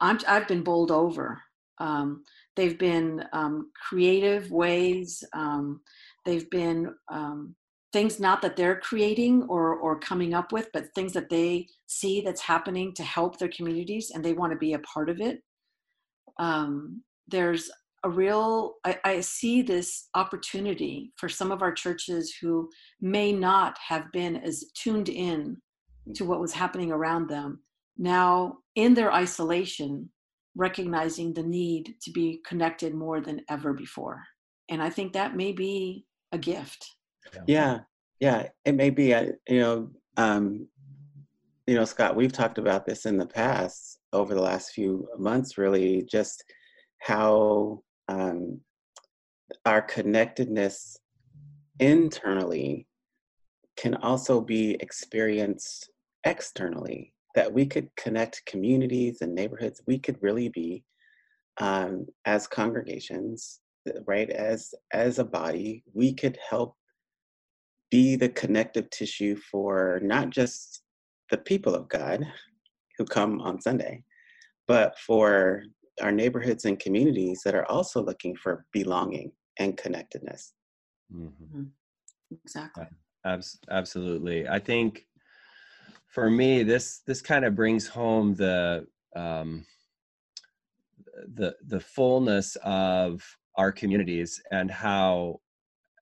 i 0.00 0.16
have 0.26 0.48
been 0.48 0.62
bowled 0.62 0.90
over. 0.90 1.40
Um, 1.78 2.24
they've 2.56 2.78
been 2.78 3.24
um, 3.32 3.70
creative 3.88 4.50
ways 4.50 5.22
um, 5.34 5.80
they've 6.24 6.48
been 6.50 6.94
um, 7.10 7.54
things 7.92 8.20
not 8.20 8.40
that 8.42 8.56
they're 8.56 8.78
creating 8.78 9.42
or, 9.44 9.74
or 9.74 9.98
coming 9.98 10.34
up 10.34 10.52
with 10.52 10.68
but 10.72 10.92
things 10.94 11.12
that 11.12 11.28
they 11.28 11.66
see 11.86 12.20
that's 12.20 12.40
happening 12.40 12.94
to 12.94 13.02
help 13.02 13.38
their 13.38 13.48
communities 13.48 14.12
and 14.14 14.24
they 14.24 14.32
want 14.32 14.52
to 14.52 14.58
be 14.58 14.74
a 14.74 14.78
part 14.80 15.10
of 15.10 15.20
it. 15.20 15.42
Um, 16.38 17.02
there's 17.28 17.70
a 18.04 18.10
real 18.10 18.74
I, 18.84 18.98
I, 19.04 19.20
see 19.20 19.60
this 19.60 20.08
opportunity 20.14 21.12
for 21.16 21.28
some 21.28 21.52
of 21.52 21.60
our 21.60 21.72
churches 21.72 22.34
who 22.40 22.70
may 23.00 23.30
not 23.30 23.76
have 23.86 24.10
been 24.12 24.36
as 24.36 24.64
tuned 24.74 25.10
in 25.10 25.58
to 26.14 26.24
what 26.24 26.40
was 26.40 26.52
happening 26.54 26.90
around 26.90 27.28
them 27.28 27.60
now 27.98 28.56
in 28.74 28.94
their 28.94 29.12
isolation 29.12 30.08
recognizing 30.56 31.34
the 31.34 31.42
need 31.42 31.94
to 32.00 32.10
be 32.10 32.40
connected 32.46 32.94
more 32.94 33.20
than 33.20 33.42
ever 33.50 33.74
before. 33.74 34.22
And 34.70 34.82
i 34.82 34.88
think 34.88 35.12
that 35.12 35.36
may 35.36 35.52
be 35.52 36.06
a 36.32 36.38
gift 36.38 36.86
yeah. 37.46 37.80
Yeah 38.20 38.48
it 38.64 38.74
may 38.74 38.90
be 38.90 39.12
a, 39.12 39.32
you 39.48 39.60
know 39.60 39.90
um 40.16 40.66
you 41.66 41.74
know 41.74 41.84
scott 41.84 42.16
we've 42.16 42.32
talked 42.32 42.58
about 42.58 42.84
this 42.86 43.06
in 43.06 43.16
the 43.16 43.26
past 43.26 43.98
over 44.12 44.34
the 44.34 44.40
last 44.40 44.72
few 44.72 45.06
months 45.18 45.56
really 45.56 46.02
just 46.10 46.44
how 47.00 47.80
um, 48.08 48.60
our 49.64 49.82
connectedness 49.82 50.98
internally 51.78 52.86
can 53.76 53.94
also 53.96 54.40
be 54.40 54.76
experienced 54.80 55.90
externally 56.24 57.14
that 57.34 57.50
we 57.50 57.64
could 57.64 57.88
connect 57.96 58.44
communities 58.46 59.18
and 59.22 59.34
neighborhoods 59.34 59.80
we 59.86 59.98
could 59.98 60.16
really 60.20 60.48
be 60.48 60.84
um, 61.60 62.06
as 62.26 62.46
congregations 62.46 63.60
right 64.06 64.28
as 64.30 64.74
as 64.92 65.18
a 65.18 65.24
body 65.24 65.82
we 65.94 66.12
could 66.12 66.38
help 66.48 66.76
be 67.90 68.16
the 68.16 68.28
connective 68.28 68.88
tissue 68.90 69.36
for 69.36 70.00
not 70.02 70.30
just 70.30 70.82
the 71.30 71.38
people 71.38 71.74
of 71.74 71.88
god 71.88 72.26
who 72.98 73.04
come 73.04 73.40
on 73.40 73.60
sunday 73.60 74.02
but 74.66 74.96
for 74.98 75.64
our 76.00 76.12
neighborhoods 76.12 76.64
and 76.64 76.78
communities 76.78 77.42
that 77.44 77.54
are 77.54 77.68
also 77.70 78.02
looking 78.02 78.36
for 78.36 78.64
belonging 78.72 79.32
and 79.58 79.76
connectedness. 79.76 80.54
Mm-hmm. 81.14 81.58
mm-hmm. 81.58 81.62
Exactly. 82.44 82.86
absolutely. 83.68 84.48
I 84.48 84.60
think 84.60 85.04
for 86.06 86.30
me, 86.30 86.62
this 86.62 87.00
this 87.04 87.20
kind 87.20 87.44
of 87.44 87.56
brings 87.56 87.88
home 87.88 88.36
the 88.36 88.86
um, 89.16 89.66
the 91.34 91.56
the 91.66 91.80
fullness 91.80 92.56
of 92.62 93.24
our 93.56 93.72
communities 93.72 94.40
and 94.52 94.70
how 94.70 95.40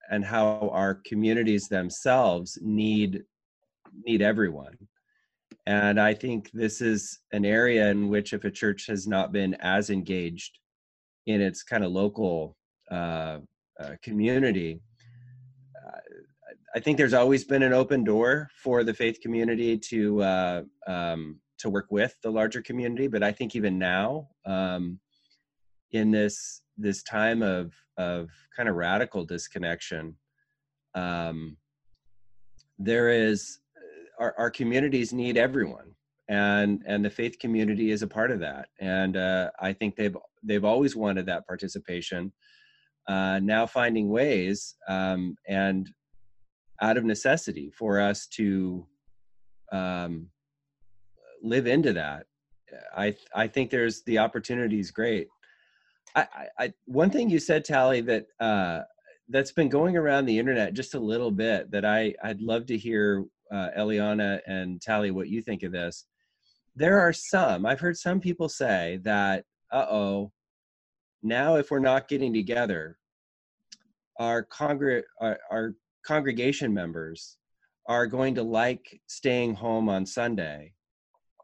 and 0.09 0.25
how 0.25 0.69
our 0.73 0.95
communities 0.95 1.67
themselves 1.67 2.57
need 2.61 3.23
need 4.05 4.21
everyone 4.21 4.77
and 5.69 5.99
I 5.99 6.15
think 6.15 6.49
this 6.51 6.81
is 6.81 7.19
an 7.31 7.45
area 7.45 7.91
in 7.91 8.09
which, 8.09 8.33
if 8.33 8.43
a 8.43 8.49
church 8.49 8.87
has 8.87 9.07
not 9.07 9.31
been 9.31 9.55
as 9.59 9.91
engaged 9.91 10.57
in 11.27 11.41
its 11.41 11.61
kind 11.61 11.83
of 11.83 11.91
local 11.91 12.57
uh, 12.89 13.37
uh, 13.79 13.95
community, 14.01 14.81
uh, 15.75 15.99
I 16.75 16.79
think 16.79 16.97
there's 16.97 17.13
always 17.13 17.43
been 17.43 17.61
an 17.61 17.73
open 17.73 18.03
door 18.03 18.49
for 18.63 18.83
the 18.83 18.95
faith 18.95 19.19
community 19.21 19.77
to 19.77 20.23
uh, 20.23 20.63
um, 20.87 21.39
to 21.59 21.69
work 21.69 21.87
with 21.91 22.15
the 22.23 22.31
larger 22.31 22.63
community. 22.63 23.07
But 23.07 23.21
I 23.21 23.31
think 23.31 23.55
even 23.55 23.77
now, 23.77 24.29
um, 24.47 24.99
in 25.91 26.09
this 26.09 26.63
this 26.79 27.03
time 27.03 27.43
of 27.43 27.73
of 27.99 28.29
kind 28.55 28.67
of 28.67 28.75
radical 28.75 29.23
disconnection, 29.25 30.15
um, 30.95 31.57
there 32.79 33.09
is 33.09 33.59
our, 34.19 34.33
our 34.37 34.49
communities 34.49 35.13
need 35.13 35.37
everyone 35.37 35.93
and 36.29 36.81
and 36.87 37.03
the 37.03 37.09
faith 37.09 37.37
community 37.39 37.91
is 37.91 38.01
a 38.01 38.07
part 38.07 38.31
of 38.31 38.39
that. 38.39 38.69
And 38.79 39.17
uh, 39.17 39.49
i 39.59 39.73
think 39.73 39.95
they've 39.95 40.17
they've 40.43 40.65
always 40.65 40.95
wanted 40.95 41.25
that 41.27 41.45
participation 41.45 42.31
uh, 43.07 43.39
now 43.39 43.65
finding 43.65 44.09
ways 44.09 44.75
um, 44.87 45.35
and 45.47 45.89
out 46.81 46.95
of 46.95 47.03
necessity 47.03 47.71
for 47.77 47.99
us 47.99 48.27
to 48.27 48.85
um, 49.71 50.27
live 51.41 51.67
into 51.67 51.91
that. 51.93 52.25
I 52.95 53.15
i 53.35 53.47
think 53.47 53.71
there's 53.71 54.03
the 54.03 54.19
opportunity 54.19 54.79
is 54.79 54.91
great 54.91 55.27
I, 56.15 56.47
I, 56.57 56.73
one 56.85 57.09
thing 57.09 57.29
you 57.29 57.39
said 57.39 57.63
tally 57.63 58.01
that 58.01 58.25
uh, 58.39 58.81
that's 59.29 59.51
been 59.51 59.69
going 59.69 59.95
around 59.95 60.25
the 60.25 60.39
internet 60.39 60.73
just 60.73 60.95
a 60.95 60.99
little 60.99 61.31
bit 61.31 61.71
that 61.71 61.85
I 61.85 62.15
I'd 62.23 62.41
love 62.41 62.65
to 62.67 62.77
hear 62.77 63.25
uh, 63.51 63.69
Eliana 63.77 64.39
and 64.47 64.81
Tally 64.81 65.11
what 65.11 65.29
you 65.29 65.41
think 65.41 65.63
of 65.63 65.71
this. 65.71 66.05
There 66.75 66.99
are 66.99 67.13
some 67.13 67.65
I've 67.65 67.79
heard 67.79 67.97
some 67.97 68.19
people 68.19 68.49
say 68.49 68.99
that 69.03 69.45
uh 69.71 69.85
oh, 69.89 70.31
now 71.21 71.55
if 71.55 71.69
we're 71.69 71.79
not 71.79 72.07
getting 72.07 72.33
together, 72.33 72.97
our 74.17 74.43
congr 74.45 75.03
our, 75.21 75.39
our 75.51 75.75
congregation 76.03 76.73
members 76.73 77.37
are 77.85 78.07
going 78.07 78.35
to 78.35 78.43
like 78.43 78.99
staying 79.07 79.53
home 79.53 79.89
on 79.89 80.05
Sunday, 80.05 80.73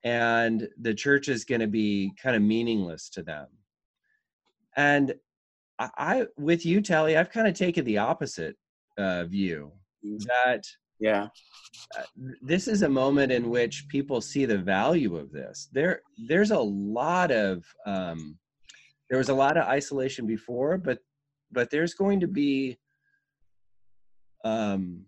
and 0.03 0.67
the 0.79 0.93
church 0.93 1.27
is 1.27 1.45
going 1.45 1.61
to 1.61 1.67
be 1.67 2.11
kind 2.21 2.35
of 2.35 2.41
meaningless 2.41 3.09
to 3.09 3.23
them. 3.23 3.47
And 4.75 5.13
I, 5.79 5.89
I 5.97 6.25
with 6.37 6.65
you, 6.65 6.81
Tally, 6.81 7.17
I've 7.17 7.31
kind 7.31 7.47
of 7.47 7.53
taken 7.53 7.85
the 7.85 7.97
opposite 7.97 8.55
uh, 8.97 9.25
view 9.25 9.71
Mm. 10.05 10.23
that 10.27 10.63
Yeah. 10.99 11.29
uh, 11.97 12.03
this 12.41 12.67
is 12.67 12.83
a 12.83 12.89
moment 12.89 13.31
in 13.31 13.49
which 13.49 13.87
people 13.87 14.21
see 14.21 14.45
the 14.45 14.57
value 14.57 15.15
of 15.15 15.31
this. 15.31 15.67
There, 15.71 16.01
there's 16.27 16.51
a 16.51 16.59
lot 16.59 17.31
of 17.31 17.65
um, 17.87 18.37
there 19.09 19.17
was 19.17 19.29
a 19.29 19.33
lot 19.33 19.57
of 19.57 19.65
isolation 19.65 20.27
before, 20.27 20.77
but 20.77 20.99
but 21.51 21.69
there's 21.69 21.93
going 21.93 22.19
to 22.19 22.27
be 22.27 22.77
um, 24.43 25.05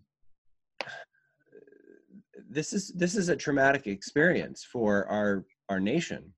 this 2.50 2.72
is 2.72 2.88
this 2.94 3.14
is 3.14 3.28
a 3.28 3.36
traumatic 3.36 3.86
experience 3.86 4.64
for 4.64 5.06
our 5.06 5.44
our 5.68 5.80
nation 5.80 6.32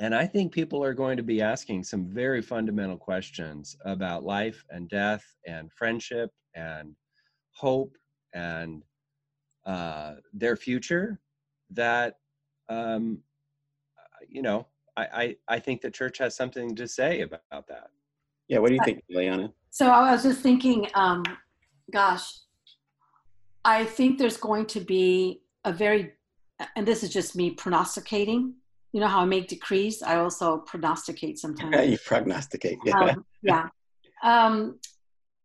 and 0.00 0.14
i 0.14 0.26
think 0.26 0.52
people 0.52 0.82
are 0.82 0.94
going 0.94 1.16
to 1.16 1.22
be 1.22 1.40
asking 1.40 1.84
some 1.84 2.06
very 2.06 2.42
fundamental 2.42 2.96
questions 2.96 3.76
about 3.84 4.24
life 4.24 4.64
and 4.70 4.88
death 4.88 5.24
and 5.46 5.72
friendship 5.72 6.30
and 6.54 6.94
hope 7.52 7.96
and 8.32 8.82
uh, 9.66 10.14
their 10.32 10.56
future 10.56 11.20
that 11.70 12.18
um, 12.68 13.18
you 14.28 14.42
know 14.42 14.66
I, 14.96 15.02
I 15.02 15.36
i 15.48 15.58
think 15.58 15.80
the 15.80 15.90
church 15.90 16.18
has 16.18 16.36
something 16.36 16.74
to 16.76 16.86
say 16.86 17.20
about 17.20 17.66
that 17.68 17.88
Yeah. 18.48 18.58
What 18.58 18.68
do 18.68 18.74
you 18.74 18.84
think, 18.84 19.02
Leona? 19.08 19.52
So 19.70 19.90
I 19.90 20.12
was 20.12 20.22
just 20.22 20.40
thinking, 20.40 20.88
um, 20.94 21.24
gosh, 21.90 22.40
I 23.64 23.84
think 23.84 24.18
there's 24.18 24.36
going 24.36 24.66
to 24.66 24.80
be 24.80 25.42
a 25.64 25.72
very, 25.72 26.12
and 26.76 26.86
this 26.86 27.02
is 27.02 27.10
just 27.10 27.34
me 27.34 27.50
prognosticating. 27.50 28.54
You 28.94 29.00
know 29.00 29.08
how 29.08 29.22
I 29.22 29.24
make 29.24 29.48
decrees? 29.48 30.02
I 30.04 30.18
also 30.18 30.58
prognosticate 30.58 31.40
sometimes. 31.40 31.74
you 31.90 31.98
prognosticate. 31.98 32.78
Yeah. 32.84 32.94
um, 33.00 33.24
yeah. 33.42 33.68
Um, 34.22 34.78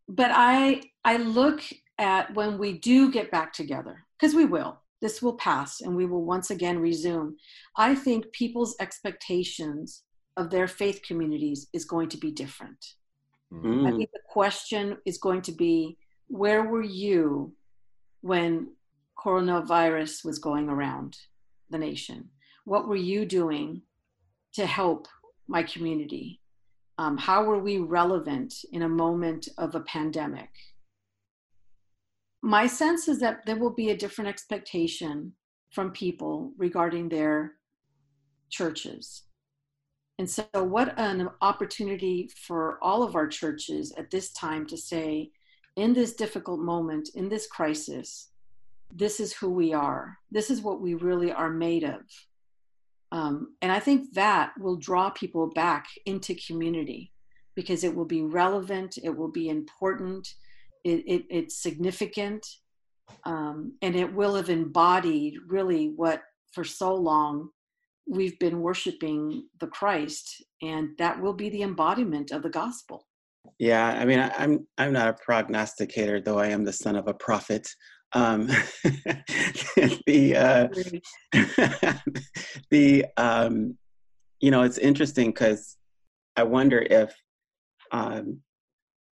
but 0.07 0.29
I 0.31 0.83
I 1.03 1.17
look 1.17 1.61
at 1.97 2.31
when 2.35 2.59
we 2.59 2.77
do 2.77 3.11
get 3.11 3.31
back 3.31 3.51
together 3.51 4.05
because 4.15 4.35
we 4.35 4.45
will. 4.45 4.79
This 5.01 5.23
will 5.23 5.33
pass, 5.37 5.81
and 5.81 5.95
we 5.95 6.05
will 6.05 6.25
once 6.25 6.51
again 6.51 6.77
resume. 6.77 7.37
I 7.75 7.95
think 7.95 8.31
people's 8.33 8.75
expectations 8.79 10.03
of 10.37 10.51
their 10.51 10.67
faith 10.67 11.01
communities 11.07 11.69
is 11.73 11.85
going 11.85 12.09
to 12.09 12.17
be 12.17 12.31
different. 12.31 12.85
I 13.51 13.55
Mm. 13.55 13.97
think 13.97 14.11
the 14.11 14.19
question 14.29 14.97
is 15.07 15.17
going 15.17 15.41
to 15.41 15.51
be 15.51 15.97
where 16.27 16.63
were 16.71 16.83
you 16.83 17.55
when 18.21 18.73
coronavirus 19.17 20.23
was 20.23 20.37
going 20.37 20.69
around 20.69 21.17
the 21.71 21.79
nation? 21.79 22.29
What 22.65 22.87
were 22.87 22.95
you 22.95 23.25
doing 23.25 23.81
to 24.53 24.65
help 24.65 25.07
my 25.47 25.63
community? 25.63 26.41
Um, 26.97 27.17
how 27.17 27.43
were 27.43 27.59
we 27.59 27.77
relevant 27.77 28.53
in 28.71 28.83
a 28.83 28.89
moment 28.89 29.47
of 29.57 29.75
a 29.75 29.79
pandemic? 29.81 30.49
My 32.41 32.67
sense 32.67 33.07
is 33.07 33.19
that 33.19 33.45
there 33.45 33.57
will 33.57 33.73
be 33.73 33.89
a 33.89 33.97
different 33.97 34.29
expectation 34.29 35.33
from 35.71 35.91
people 35.91 36.51
regarding 36.57 37.09
their 37.09 37.53
churches. 38.49 39.23
And 40.17 40.29
so, 40.29 40.45
what 40.53 40.97
an 40.99 41.29
opportunity 41.41 42.29
for 42.35 42.77
all 42.81 43.03
of 43.03 43.15
our 43.15 43.27
churches 43.27 43.93
at 43.97 44.11
this 44.11 44.33
time 44.33 44.65
to 44.67 44.77
say, 44.77 45.31
in 45.75 45.93
this 45.93 46.13
difficult 46.13 46.59
moment, 46.59 47.09
in 47.15 47.29
this 47.29 47.47
crisis, 47.47 48.29
this 48.93 49.19
is 49.19 49.33
who 49.33 49.49
we 49.49 49.73
are. 49.73 50.17
This 50.31 50.49
is 50.49 50.61
what 50.61 50.81
we 50.81 50.95
really 50.95 51.31
are 51.31 51.49
made 51.49 51.83
of. 51.83 52.01
Um, 53.11 53.55
and 53.61 53.71
I 53.71 53.79
think 53.79 54.13
that 54.13 54.51
will 54.59 54.75
draw 54.75 55.09
people 55.09 55.49
back 55.49 55.87
into 56.05 56.35
community 56.35 57.11
because 57.55 57.83
it 57.83 57.93
will 57.93 58.05
be 58.05 58.21
relevant, 58.21 58.97
it 59.03 59.15
will 59.15 59.31
be 59.31 59.49
important, 59.49 60.27
it, 60.83 61.03
it, 61.07 61.25
it's 61.29 61.61
significant, 61.61 62.45
um, 63.25 63.73
and 63.81 63.95
it 63.95 64.13
will 64.13 64.35
have 64.35 64.49
embodied 64.49 65.35
really 65.47 65.91
what 65.95 66.21
for 66.53 66.63
so 66.63 66.93
long 66.93 67.49
we've 68.07 68.39
been 68.39 68.61
worshiping 68.61 69.47
the 69.59 69.67
Christ, 69.67 70.43
and 70.61 70.89
that 70.97 71.19
will 71.19 71.33
be 71.33 71.49
the 71.49 71.63
embodiment 71.63 72.31
of 72.31 72.43
the 72.43 72.49
gospel. 72.49 73.05
Yeah, 73.57 73.87
I 73.87 74.05
mean, 74.05 74.19
I, 74.19 74.31
I'm 74.37 74.67
I'm 74.77 74.93
not 74.93 75.09
a 75.09 75.17
prognosticator, 75.23 76.21
though 76.21 76.39
I 76.39 76.47
am 76.47 76.63
the 76.63 76.73
son 76.73 76.95
of 76.95 77.07
a 77.07 77.13
prophet. 77.13 77.67
Um, 78.13 78.47
the 80.05 80.35
uh, 80.35 80.67
the 82.71 83.05
um, 83.17 83.77
you 84.39 84.51
know, 84.51 84.63
it's 84.63 84.77
interesting 84.77 85.29
because 85.29 85.77
I 86.35 86.43
wonder 86.43 86.85
if 86.89 87.13
um, 87.91 88.39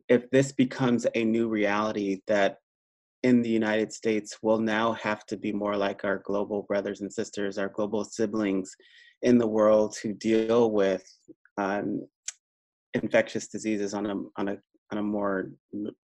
if 0.08 0.30
this 0.30 0.52
becomes 0.52 1.08
a 1.16 1.24
new 1.24 1.48
reality 1.48 2.22
that 2.28 2.58
in 3.24 3.42
the 3.42 3.50
United 3.50 3.92
States 3.92 4.38
will 4.44 4.60
now 4.60 4.94
have 4.94 5.26
to 5.26 5.38
be 5.38 5.52
more 5.52 5.76
like 5.76 6.06
our 6.06 6.20
global 6.20 6.62
brothers 6.64 7.02
and 7.02 7.12
sisters, 7.12 7.58
our 7.58 7.70
global 7.70 8.06
siblings 8.06 8.76
in 9.24 9.40
the 9.40 9.48
world 9.48 9.98
who 10.02 10.14
deal 10.14 10.72
with 10.72 11.04
um, 11.58 12.08
infectious 12.94 13.48
diseases 13.48 13.94
on 13.94 14.06
a 14.06 14.16
on 14.38 14.50
a 14.50 14.58
on 14.92 15.00
a 15.00 15.04
more 15.04 15.52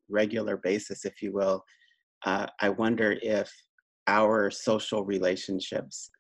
regular 0.09 0.57
basis, 0.57 1.05
if 1.05 1.21
you 1.21 1.31
will. 1.31 1.63
Uh, 2.25 2.47
I 2.59 2.69
wonder 2.69 3.17
if 3.21 3.51
our 4.07 4.51
social 4.51 5.03
relationships 5.03 6.11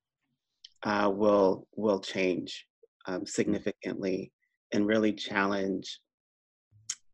uh, 0.83 1.11
will 1.13 1.67
will 1.75 1.99
change 1.99 2.65
um, 3.07 3.25
significantly 3.25 4.31
and 4.71 4.87
really 4.87 5.13
challenge 5.13 5.99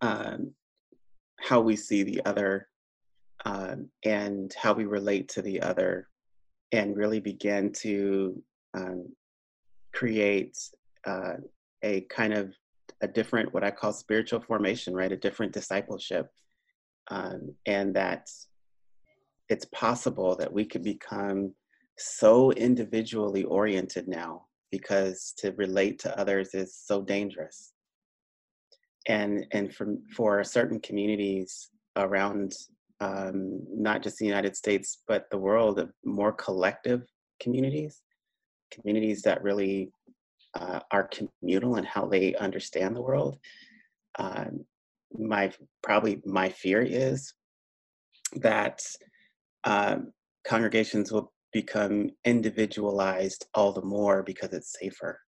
um, 0.01 0.53
how 1.39 1.59
we 1.59 1.75
see 1.75 2.03
the 2.03 2.23
other 2.25 2.67
um, 3.45 3.89
and 4.03 4.53
how 4.53 4.73
we 4.73 4.85
relate 4.85 5.29
to 5.29 5.41
the 5.41 5.61
other, 5.61 6.07
and 6.71 6.97
really 6.97 7.19
begin 7.19 7.71
to 7.71 8.41
um, 8.73 9.07
create 9.93 10.57
uh, 11.05 11.33
a 11.83 12.01
kind 12.01 12.33
of 12.33 12.53
a 13.01 13.07
different, 13.07 13.53
what 13.53 13.63
I 13.63 13.71
call 13.71 13.93
spiritual 13.93 14.41
formation, 14.41 14.93
right? 14.93 15.11
A 15.11 15.17
different 15.17 15.53
discipleship, 15.53 16.27
um, 17.09 17.53
and 17.65 17.95
that 17.95 18.27
it's 19.49 19.65
possible 19.65 20.35
that 20.35 20.51
we 20.51 20.65
could 20.65 20.83
become 20.83 21.53
so 21.97 22.51
individually 22.51 23.43
oriented 23.43 24.07
now 24.07 24.45
because 24.71 25.33
to 25.37 25.51
relate 25.53 25.99
to 25.99 26.19
others 26.19 26.53
is 26.53 26.75
so 26.75 27.01
dangerous 27.01 27.73
and 29.07 29.45
and 29.51 29.73
for 29.73 29.95
for 30.15 30.43
certain 30.43 30.79
communities 30.79 31.69
around 31.95 32.53
um, 32.99 33.61
not 33.69 34.01
just 34.03 34.17
the 34.17 34.25
United 34.25 34.55
States 34.55 35.01
but 35.07 35.29
the 35.29 35.37
world, 35.37 35.79
of 35.79 35.91
more 36.03 36.31
collective 36.31 37.03
communities, 37.39 38.01
communities 38.71 39.21
that 39.21 39.43
really 39.43 39.91
uh, 40.55 40.79
are 40.91 41.09
communal 41.09 41.77
in 41.77 41.83
how 41.83 42.07
they 42.07 42.35
understand 42.35 42.95
the 42.95 43.01
world. 43.01 43.37
Um, 44.19 44.65
my 45.17 45.51
probably 45.83 46.21
my 46.25 46.49
fear 46.49 46.81
is 46.81 47.33
that 48.35 48.81
um, 49.67 50.13
congregations 50.45 51.11
will 51.11 51.31
become 51.51 52.09
individualized 52.25 53.45
all 53.53 53.73
the 53.73 53.81
more 53.81 54.23
because 54.23 54.53
it's 54.53 54.75
safer. 54.79 55.19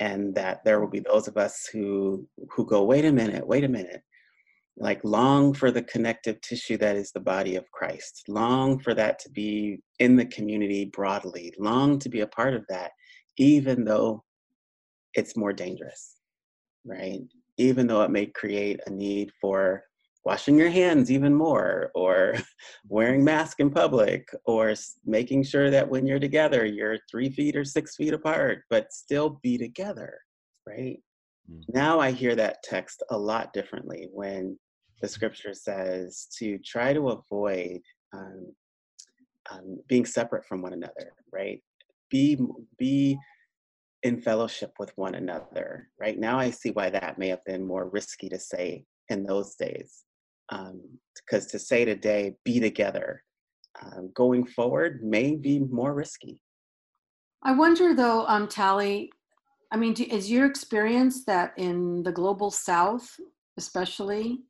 And 0.00 0.34
that 0.34 0.64
there 0.64 0.80
will 0.80 0.90
be 0.90 1.00
those 1.00 1.28
of 1.28 1.36
us 1.36 1.68
who 1.72 2.28
who 2.50 2.66
go 2.66 2.84
wait 2.84 3.04
a 3.04 3.12
minute 3.12 3.46
wait 3.46 3.64
a 3.64 3.68
minute. 3.68 4.02
Like 4.76 5.00
long 5.02 5.54
for 5.54 5.70
the 5.72 5.82
connective 5.82 6.40
tissue 6.40 6.76
that 6.78 6.94
is 6.94 7.10
the 7.10 7.18
body 7.20 7.56
of 7.56 7.68
christ 7.72 8.22
long 8.28 8.78
for 8.78 8.94
that 8.94 9.18
to 9.20 9.30
be 9.30 9.80
in 9.98 10.14
the 10.14 10.26
community 10.26 10.84
broadly 10.84 11.52
long 11.58 11.98
to 11.98 12.08
be 12.08 12.20
a 12.20 12.28
part 12.28 12.54
of 12.54 12.64
that 12.68 12.92
even 13.38 13.84
though 13.84 14.22
it's 15.14 15.36
more 15.36 15.52
dangerous 15.52 16.18
right? 16.88 17.20
Even 17.56 17.86
though 17.86 18.02
it 18.02 18.10
may 18.10 18.26
create 18.26 18.80
a 18.86 18.90
need 18.90 19.30
for 19.40 19.82
washing 20.28 20.58
your 20.58 20.70
hands 20.70 21.10
even 21.10 21.34
more 21.34 21.90
or 21.94 22.34
wearing 22.88 23.24
mask 23.24 23.60
in 23.60 23.70
public 23.70 24.28
or 24.44 24.74
making 25.04 25.42
sure 25.42 25.70
that 25.70 25.88
when 25.88 26.06
you're 26.06 26.26
together 26.28 26.64
you're 26.64 26.98
three 27.10 27.30
feet 27.30 27.56
or 27.56 27.64
six 27.64 27.96
feet 27.96 28.14
apart 28.14 28.62
but 28.70 28.92
still 28.92 29.40
be 29.42 29.56
together 29.56 30.12
right 30.66 30.98
mm-hmm. 31.50 31.60
now 31.72 31.98
i 31.98 32.10
hear 32.10 32.34
that 32.36 32.62
text 32.62 33.02
a 33.10 33.18
lot 33.18 33.52
differently 33.52 34.08
when 34.12 34.58
the 35.00 35.08
scripture 35.08 35.54
says 35.54 36.26
to 36.36 36.58
try 36.58 36.92
to 36.92 37.08
avoid 37.10 37.80
um, 38.12 38.52
um, 39.50 39.78
being 39.88 40.04
separate 40.04 40.44
from 40.44 40.62
one 40.62 40.72
another, 40.72 41.12
right? 41.32 41.62
Be 42.10 42.38
be 42.78 43.18
in 44.02 44.20
fellowship 44.20 44.72
with 44.78 44.92
one 44.96 45.14
another. 45.14 45.88
Right 46.00 46.18
now, 46.18 46.38
I 46.38 46.50
see 46.50 46.70
why 46.70 46.90
that 46.90 47.18
may 47.18 47.28
have 47.28 47.44
been 47.44 47.66
more 47.66 47.88
risky 47.88 48.28
to 48.28 48.38
say 48.38 48.84
in 49.08 49.24
those 49.24 49.54
days, 49.56 50.04
because 50.48 51.44
um, 51.44 51.50
to 51.50 51.58
say 51.58 51.84
today, 51.84 52.34
be 52.44 52.60
together, 52.60 53.22
um, 53.82 54.10
going 54.14 54.44
forward 54.44 55.02
may 55.02 55.36
be 55.36 55.58
more 55.58 55.94
risky. 55.94 56.40
I 57.42 57.52
wonder 57.52 57.94
though, 57.94 58.26
um, 58.26 58.48
Tally, 58.48 59.10
I 59.70 59.76
mean, 59.76 59.94
do, 59.94 60.04
is 60.04 60.30
your 60.30 60.46
experience 60.46 61.24
that 61.26 61.52
in 61.56 62.02
the 62.02 62.12
global 62.12 62.50
south, 62.50 63.08
especially, 63.56 64.40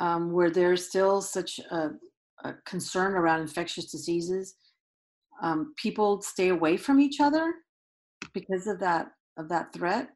um, 0.00 0.32
where 0.32 0.50
there's 0.50 0.88
still 0.88 1.20
such 1.20 1.60
a, 1.70 1.90
a, 2.44 2.54
concern 2.66 3.14
around 3.14 3.40
infectious 3.40 3.90
diseases, 3.90 4.54
um, 5.42 5.72
people 5.76 6.20
stay 6.20 6.48
away 6.48 6.76
from 6.76 7.00
each 7.00 7.20
other 7.20 7.54
because 8.34 8.66
of 8.66 8.80
that 8.80 9.08
of 9.38 9.48
that 9.48 9.72
threat? 9.72 10.08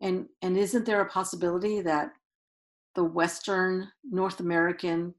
And 0.00 0.26
and 0.42 0.56
isn't 0.56 0.86
there 0.86 1.00
a 1.00 1.08
possibility 1.08 1.80
that 1.82 2.12
the 2.94 3.04
Western 3.04 3.88
North 4.04 4.40
American 4.40 5.14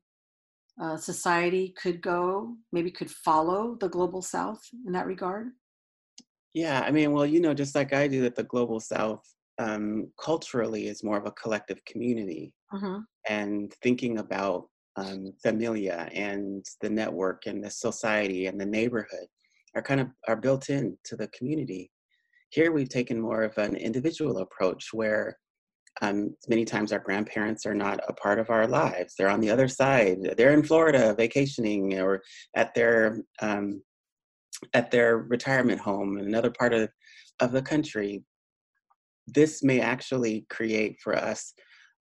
uh, 0.81 0.97
society 0.97 1.73
could 1.81 2.01
go, 2.01 2.55
maybe 2.71 2.91
could 2.91 3.09
follow 3.09 3.77
the 3.79 3.89
global 3.89 4.21
South 4.21 4.61
in 4.85 4.93
that 4.93 5.05
regard? 5.05 5.49
Yeah, 6.53 6.81
I 6.81 6.91
mean, 6.91 7.11
well, 7.11 7.25
you 7.25 7.41
know, 7.41 7.53
just 7.53 7.75
like 7.75 7.93
I 7.93 8.07
do, 8.07 8.21
that 8.21 8.35
the 8.35 8.43
global 8.43 8.79
South 8.79 9.23
um, 9.59 10.11
culturally 10.19 10.87
is 10.87 11.03
more 11.03 11.17
of 11.17 11.25
a 11.25 11.31
collective 11.31 11.83
community, 11.85 12.53
mm-hmm. 12.71 12.99
and 13.27 13.73
thinking 13.81 14.19
about 14.19 14.67
um, 14.95 15.33
familia 15.41 16.07
and 16.13 16.65
the 16.81 16.89
network 16.89 17.47
and 17.47 17.63
the 17.63 17.69
society 17.69 18.45
and 18.47 18.59
the 18.59 18.65
neighborhood 18.65 19.27
are 19.75 19.81
kind 19.81 19.99
of 19.99 20.07
are 20.27 20.35
built 20.35 20.69
in 20.69 20.97
to 21.05 21.15
the 21.15 21.27
community. 21.29 21.91
Here, 22.49 22.71
we've 22.71 22.89
taken 22.89 23.19
more 23.19 23.43
of 23.43 23.57
an 23.57 23.75
individual 23.75 24.37
approach 24.37 24.89
where 24.93 25.37
um, 26.01 26.35
many 26.47 26.65
times 26.65 26.91
our 26.91 26.99
grandparents 26.99 27.65
are 27.65 27.75
not 27.75 27.99
a 28.07 28.13
part 28.13 28.39
of 28.39 28.49
our 28.49 28.67
lives. 28.67 29.13
They're 29.15 29.29
on 29.29 29.41
the 29.41 29.51
other 29.51 29.67
side. 29.67 30.17
They're 30.37 30.53
in 30.53 30.63
Florida 30.63 31.13
vacationing 31.15 31.99
or 31.99 32.23
at 32.55 32.73
their 32.73 33.19
um, 33.41 33.81
at 34.73 34.91
their 34.91 35.17
retirement 35.17 35.79
home 35.79 36.17
in 36.17 36.25
another 36.25 36.51
part 36.51 36.73
of, 36.73 36.89
of 37.41 37.51
the 37.51 37.61
country. 37.61 38.23
This 39.27 39.63
may 39.63 39.81
actually 39.81 40.45
create 40.49 40.97
for 41.03 41.15
us 41.15 41.53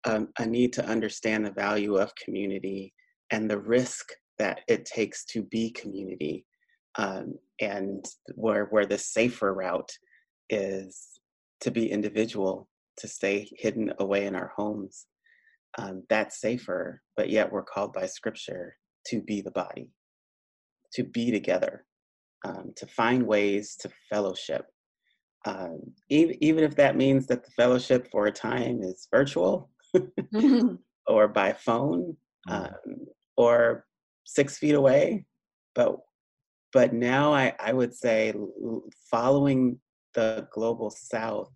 um, 0.04 0.30
a 0.40 0.46
need 0.46 0.74
to 0.74 0.86
understand 0.86 1.46
the 1.46 1.52
value 1.52 1.96
of 1.96 2.16
community 2.16 2.94
and 3.32 3.50
the 3.50 3.60
risk 3.60 4.12
that 4.38 4.62
it 4.68 4.86
takes 4.86 5.26
to 5.26 5.44
be 5.44 5.72
community, 5.72 6.46
um, 6.96 7.36
and 7.60 8.06
where 8.36 8.66
where 8.66 8.86
the 8.86 8.98
safer 8.98 9.54
route 9.54 9.92
is 10.50 11.20
to 11.62 11.72
be 11.72 11.92
individual 11.92 12.68
to 12.98 13.08
stay 13.08 13.50
hidden 13.58 13.94
away 14.00 14.26
in 14.26 14.36
our 14.36 14.52
homes. 14.56 15.08
Um, 15.78 16.04
that's 16.10 16.42
safer, 16.42 17.02
but 17.16 17.30
yet 17.30 17.52
we're 17.52 17.64
called 17.64 17.94
by 17.94 18.06
scripture 18.06 18.76
to 19.08 19.22
be 19.22 19.42
the 19.42 19.52
body, 19.52 19.90
to 20.94 21.04
be 21.04 21.32
together, 21.32 21.86
um, 22.46 22.74
to 22.76 22.86
find 22.86 23.26
ways 23.26 23.76
to 23.78 23.90
fellowship. 24.10 24.66
Um, 25.46 25.80
even, 26.10 26.44
even 26.44 26.64
if 26.64 26.76
that 26.76 26.98
means 26.98 27.26
that 27.28 27.44
the 27.44 27.52
fellowship 27.52 28.10
for 28.12 28.28
a 28.28 28.32
time 28.32 28.82
is 28.84 29.08
virtual 29.12 29.72
or 31.08 31.28
by 31.28 31.54
phone 31.54 32.16
mm. 32.48 32.54
um, 32.54 33.06
or 33.38 33.86
six 34.26 34.58
feet 34.58 34.76
away. 34.76 35.26
But, 35.74 35.96
but 36.74 36.94
now 36.94 37.34
I, 37.34 37.54
I 37.60 37.74
would 37.74 37.94
say 37.94 38.34
following 39.10 39.80
the 40.14 40.48
global 40.54 40.90
south 40.90 41.52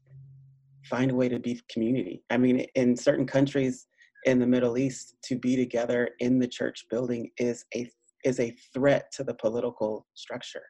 find 0.90 1.12
a 1.12 1.16
way 1.16 1.30
to 1.30 1.40
be 1.40 1.62
community. 1.70 2.24
I 2.30 2.38
mean, 2.38 2.66
in 2.76 2.96
certain 2.96 3.26
countries 3.26 3.88
in 4.26 4.40
the 4.40 4.48
Middle 4.48 4.78
East, 4.78 5.16
to 5.26 5.38
be 5.38 5.56
together 5.56 6.10
in 6.20 6.40
the 6.40 6.48
church 6.48 6.86
building 6.90 7.32
is 7.38 7.66
a 7.76 7.90
is 8.24 8.40
a 8.40 8.56
threat 8.74 9.12
to 9.14 9.24
the 9.24 9.36
political 9.36 10.08
structure. 10.16 10.64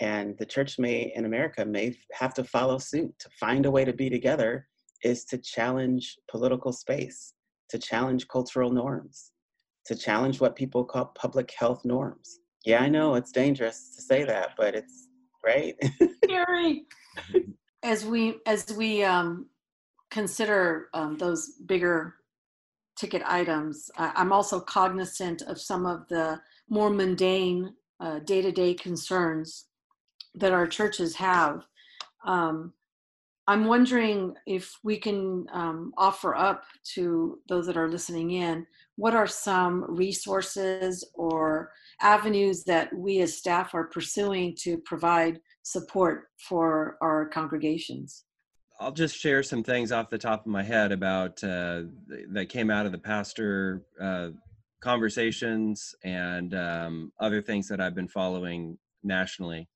And 0.00 0.36
the 0.38 0.44
church 0.44 0.78
may 0.78 1.12
in 1.14 1.24
America 1.24 1.64
may 1.64 1.96
have 2.12 2.34
to 2.34 2.44
follow 2.44 2.78
suit. 2.78 3.14
To 3.20 3.28
find 3.40 3.64
a 3.64 3.70
way 3.70 3.84
to 3.84 3.92
be 3.92 4.10
together 4.10 4.66
is 5.02 5.24
to 5.26 5.38
challenge 5.38 6.18
political 6.30 6.72
space, 6.72 7.32
to 7.70 7.78
challenge 7.78 8.28
cultural 8.28 8.70
norms, 8.70 9.32
to 9.86 9.94
challenge 9.94 10.40
what 10.40 10.56
people 10.56 10.84
call 10.84 11.06
public 11.14 11.52
health 11.56 11.84
norms. 11.84 12.40
Yeah, 12.64 12.82
I 12.82 12.88
know 12.88 13.14
it's 13.14 13.32
dangerous 13.32 13.94
to 13.96 14.02
say 14.02 14.24
that, 14.24 14.50
but 14.56 14.74
it's 14.74 15.08
right. 15.44 15.76
Scary. 16.24 16.84
as 17.84 18.04
we 18.04 18.36
as 18.46 18.74
we 18.76 19.04
um, 19.04 19.46
consider 20.10 20.88
um, 20.94 21.16
those 21.18 21.50
bigger 21.66 22.14
ticket 22.96 23.22
items, 23.26 23.90
I'm 23.96 24.32
also 24.32 24.60
cognizant 24.60 25.42
of 25.42 25.60
some 25.60 25.84
of 25.84 26.08
the 26.08 26.40
more 26.68 26.90
mundane 26.90 27.74
uh, 28.00 28.20
day-to-day 28.20 28.74
concerns 28.74 29.66
that 30.36 30.52
our 30.52 30.66
churches 30.66 31.14
have. 31.16 31.66
Um, 32.24 32.72
I'm 33.46 33.66
wondering 33.66 34.34
if 34.46 34.78
we 34.82 34.96
can 34.96 35.46
um, 35.52 35.92
offer 35.98 36.34
up 36.34 36.64
to 36.94 37.40
those 37.48 37.66
that 37.66 37.76
are 37.76 37.88
listening 37.88 38.30
in 38.30 38.66
what 38.96 39.14
are 39.14 39.26
some 39.26 39.84
resources 39.88 41.04
or 41.14 41.70
avenues 42.00 42.64
that 42.64 42.94
we 42.94 43.20
as 43.20 43.36
staff 43.36 43.74
are 43.74 43.84
pursuing 43.84 44.56
to 44.60 44.78
provide 44.78 45.40
support 45.62 46.24
for 46.38 46.96
our 47.00 47.26
congregations? 47.28 48.24
I'll 48.80 48.92
just 48.92 49.16
share 49.16 49.42
some 49.42 49.62
things 49.62 49.92
off 49.92 50.10
the 50.10 50.18
top 50.18 50.40
of 50.40 50.46
my 50.46 50.62
head 50.62 50.92
about 50.92 51.42
uh, 51.44 51.82
that 52.30 52.48
came 52.48 52.70
out 52.70 52.86
of 52.86 52.92
the 52.92 52.98
pastor 52.98 53.82
uh, 54.00 54.30
conversations 54.80 55.94
and 56.04 56.54
um, 56.54 57.12
other 57.20 57.40
things 57.40 57.68
that 57.68 57.80
I've 57.80 57.94
been 57.94 58.08
following 58.08 58.76
nationally. 59.02 59.68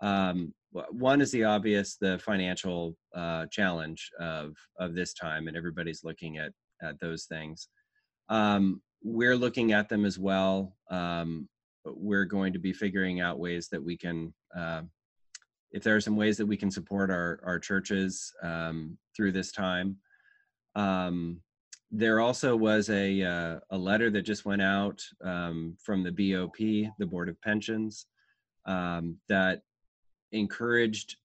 Um, 0.00 0.52
one 0.90 1.20
is 1.20 1.30
the 1.30 1.44
obvious, 1.44 1.96
the 1.96 2.18
financial 2.18 2.96
uh, 3.14 3.46
challenge 3.50 4.10
of 4.18 4.56
of 4.78 4.94
this 4.94 5.14
time, 5.14 5.46
and 5.46 5.56
everybody's 5.56 6.02
looking 6.02 6.38
at 6.38 6.52
at 6.82 6.98
those 7.00 7.24
things. 7.24 7.68
Um, 8.28 8.82
we're 9.04 9.36
looking 9.36 9.72
at 9.72 9.88
them 9.88 10.04
as 10.04 10.18
well. 10.18 10.74
Um, 10.90 11.48
we're 11.84 12.24
going 12.24 12.52
to 12.54 12.58
be 12.58 12.72
figuring 12.72 13.20
out 13.20 13.38
ways 13.38 13.68
that 13.68 13.82
we 13.82 13.96
can 13.96 14.32
uh, 14.56 14.82
if 15.74 15.82
there 15.82 15.96
are 15.96 16.00
some 16.00 16.16
ways 16.16 16.36
that 16.36 16.46
we 16.46 16.56
can 16.56 16.70
support 16.70 17.10
our, 17.10 17.40
our 17.44 17.58
churches 17.58 18.32
um, 18.42 18.96
through 19.14 19.32
this 19.32 19.50
time. 19.50 19.96
Um, 20.76 21.40
there 21.90 22.20
also 22.20 22.56
was 22.56 22.88
a, 22.90 23.22
uh, 23.22 23.58
a 23.70 23.76
letter 23.76 24.08
that 24.10 24.22
just 24.22 24.44
went 24.44 24.62
out 24.62 25.02
um, 25.22 25.76
from 25.82 26.04
the 26.04 26.12
BOP, 26.12 26.56
the 26.98 27.06
Board 27.06 27.28
of 27.28 27.40
Pensions, 27.42 28.06
um, 28.66 29.16
that 29.28 29.62
encouraged 30.30 31.16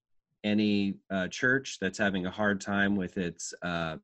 any 0.44 0.96
uh, 1.12 1.28
church 1.28 1.78
that's 1.80 2.00
having 2.00 2.26
a 2.26 2.32
hard 2.32 2.60
time 2.60 2.96
with 2.96 3.18
its 3.18 3.54
uh, 3.62 3.98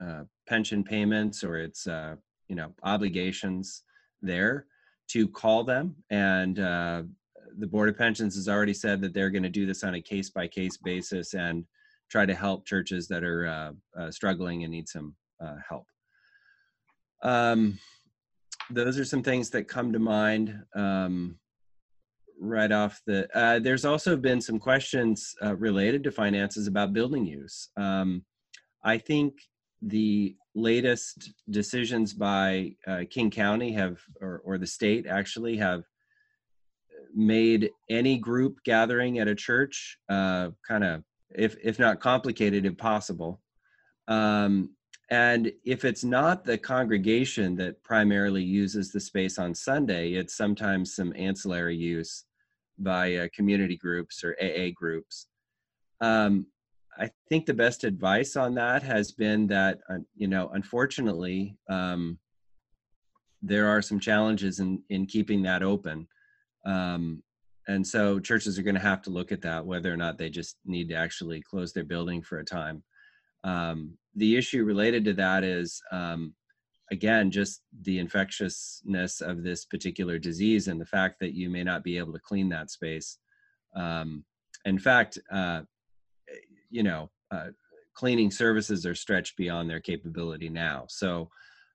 uh 0.00 0.24
pension 0.46 0.84
payments 0.84 1.42
or 1.42 1.56
its 1.56 1.86
uh, 1.86 2.16
you 2.48 2.56
know 2.56 2.72
obligations 2.82 3.82
there 4.22 4.66
to 5.08 5.28
call 5.28 5.62
them 5.64 5.94
and 6.10 6.58
uh, 6.58 7.02
the 7.58 7.66
Board 7.66 7.88
of 7.88 7.96
Pensions 7.96 8.34
has 8.34 8.48
already 8.48 8.74
said 8.74 9.00
that 9.00 9.14
they're 9.14 9.30
going 9.30 9.42
to 9.42 9.48
do 9.48 9.66
this 9.66 9.84
on 9.84 9.94
a 9.94 10.00
case 10.00 10.30
by 10.30 10.46
case 10.46 10.76
basis 10.76 11.34
and 11.34 11.64
try 12.10 12.26
to 12.26 12.34
help 12.34 12.66
churches 12.66 13.08
that 13.08 13.24
are 13.24 13.46
uh, 13.46 13.72
uh, 13.98 14.10
struggling 14.10 14.62
and 14.62 14.72
need 14.72 14.88
some 14.88 15.14
uh, 15.42 15.56
help. 15.68 15.86
Um, 17.22 17.78
those 18.70 18.98
are 18.98 19.04
some 19.04 19.22
things 19.22 19.50
that 19.50 19.68
come 19.68 19.92
to 19.92 19.98
mind 19.98 20.58
um, 20.74 21.38
right 22.40 22.70
off 22.70 23.00
the. 23.06 23.28
Uh, 23.36 23.58
there's 23.58 23.84
also 23.84 24.16
been 24.16 24.40
some 24.40 24.58
questions 24.58 25.34
uh, 25.42 25.56
related 25.56 26.04
to 26.04 26.12
finances 26.12 26.66
about 26.66 26.92
building 26.92 27.24
use. 27.24 27.70
Um, 27.76 28.24
I 28.84 28.98
think 28.98 29.34
the 29.82 30.36
latest 30.54 31.32
decisions 31.50 32.12
by 32.12 32.74
uh, 32.86 33.02
King 33.10 33.30
County 33.30 33.72
have, 33.72 34.00
or, 34.20 34.42
or 34.44 34.58
the 34.58 34.66
state 34.66 35.06
actually, 35.06 35.56
have 35.56 35.84
made 37.14 37.70
any 37.88 38.18
group 38.18 38.58
gathering 38.64 39.18
at 39.18 39.28
a 39.28 39.34
church 39.34 39.98
uh, 40.08 40.50
kind 40.66 40.84
of, 40.84 41.02
if 41.34 41.56
if 41.62 41.78
not 41.78 42.00
complicated, 42.00 42.64
impossible. 42.64 43.40
Um, 44.08 44.70
and 45.10 45.52
if 45.64 45.84
it's 45.84 46.02
not 46.02 46.44
the 46.44 46.58
congregation 46.58 47.54
that 47.56 47.82
primarily 47.84 48.42
uses 48.42 48.90
the 48.90 49.00
space 49.00 49.38
on 49.38 49.54
Sunday, 49.54 50.12
it's 50.12 50.36
sometimes 50.36 50.94
some 50.94 51.12
ancillary 51.16 51.76
use 51.76 52.24
by 52.78 53.14
uh, 53.14 53.28
community 53.34 53.76
groups 53.76 54.24
or 54.24 54.36
AA 54.42 54.70
groups. 54.74 55.28
Um, 56.00 56.46
I 56.98 57.10
think 57.28 57.46
the 57.46 57.54
best 57.54 57.84
advice 57.84 58.36
on 58.36 58.54
that 58.54 58.82
has 58.82 59.12
been 59.12 59.46
that 59.48 59.80
uh, 59.90 59.98
you 60.14 60.28
know, 60.28 60.50
unfortunately, 60.54 61.56
um, 61.68 62.18
there 63.42 63.68
are 63.68 63.82
some 63.82 64.00
challenges 64.00 64.60
in 64.60 64.82
in 64.88 65.06
keeping 65.06 65.42
that 65.42 65.62
open. 65.62 66.08
Um, 66.64 67.22
and 67.68 67.86
so 67.86 68.18
churches 68.18 68.58
are 68.58 68.62
going 68.62 68.76
to 68.76 68.80
have 68.80 69.02
to 69.02 69.10
look 69.10 69.32
at 69.32 69.42
that 69.42 69.64
whether 69.64 69.92
or 69.92 69.96
not 69.96 70.18
they 70.18 70.30
just 70.30 70.56
need 70.64 70.88
to 70.88 70.94
actually 70.94 71.42
close 71.42 71.72
their 71.72 71.84
building 71.84 72.22
for 72.22 72.38
a 72.38 72.44
time 72.44 72.82
um, 73.44 73.96
the 74.14 74.36
issue 74.36 74.64
related 74.64 75.04
to 75.04 75.12
that 75.12 75.44
is 75.44 75.80
um, 75.92 76.34
again 76.90 77.30
just 77.30 77.62
the 77.82 77.98
infectiousness 77.98 79.20
of 79.20 79.42
this 79.42 79.64
particular 79.64 80.18
disease 80.18 80.68
and 80.68 80.80
the 80.80 80.86
fact 80.86 81.16
that 81.20 81.34
you 81.34 81.50
may 81.50 81.64
not 81.64 81.84
be 81.84 81.98
able 81.98 82.12
to 82.12 82.20
clean 82.20 82.48
that 82.48 82.70
space 82.70 83.18
um, 83.74 84.24
in 84.64 84.78
fact 84.78 85.18
uh, 85.32 85.62
you 86.70 86.82
know 86.82 87.10
uh, 87.30 87.48
cleaning 87.94 88.30
services 88.30 88.84
are 88.86 88.94
stretched 88.94 89.36
beyond 89.36 89.68
their 89.68 89.80
capability 89.80 90.48
now. 90.48 90.84
So 90.88 91.30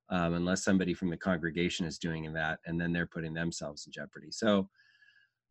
um, 0.09 0.33
unless 0.33 0.63
somebody 0.63 0.93
from 0.93 1.09
the 1.09 1.17
congregation 1.17 1.85
is 1.85 1.97
doing 1.97 2.31
that 2.33 2.59
and 2.65 2.79
then 2.79 2.93
they're 2.93 3.07
putting 3.07 3.33
themselves 3.33 3.85
in 3.85 3.91
jeopardy. 3.91 4.29
So 4.29 4.69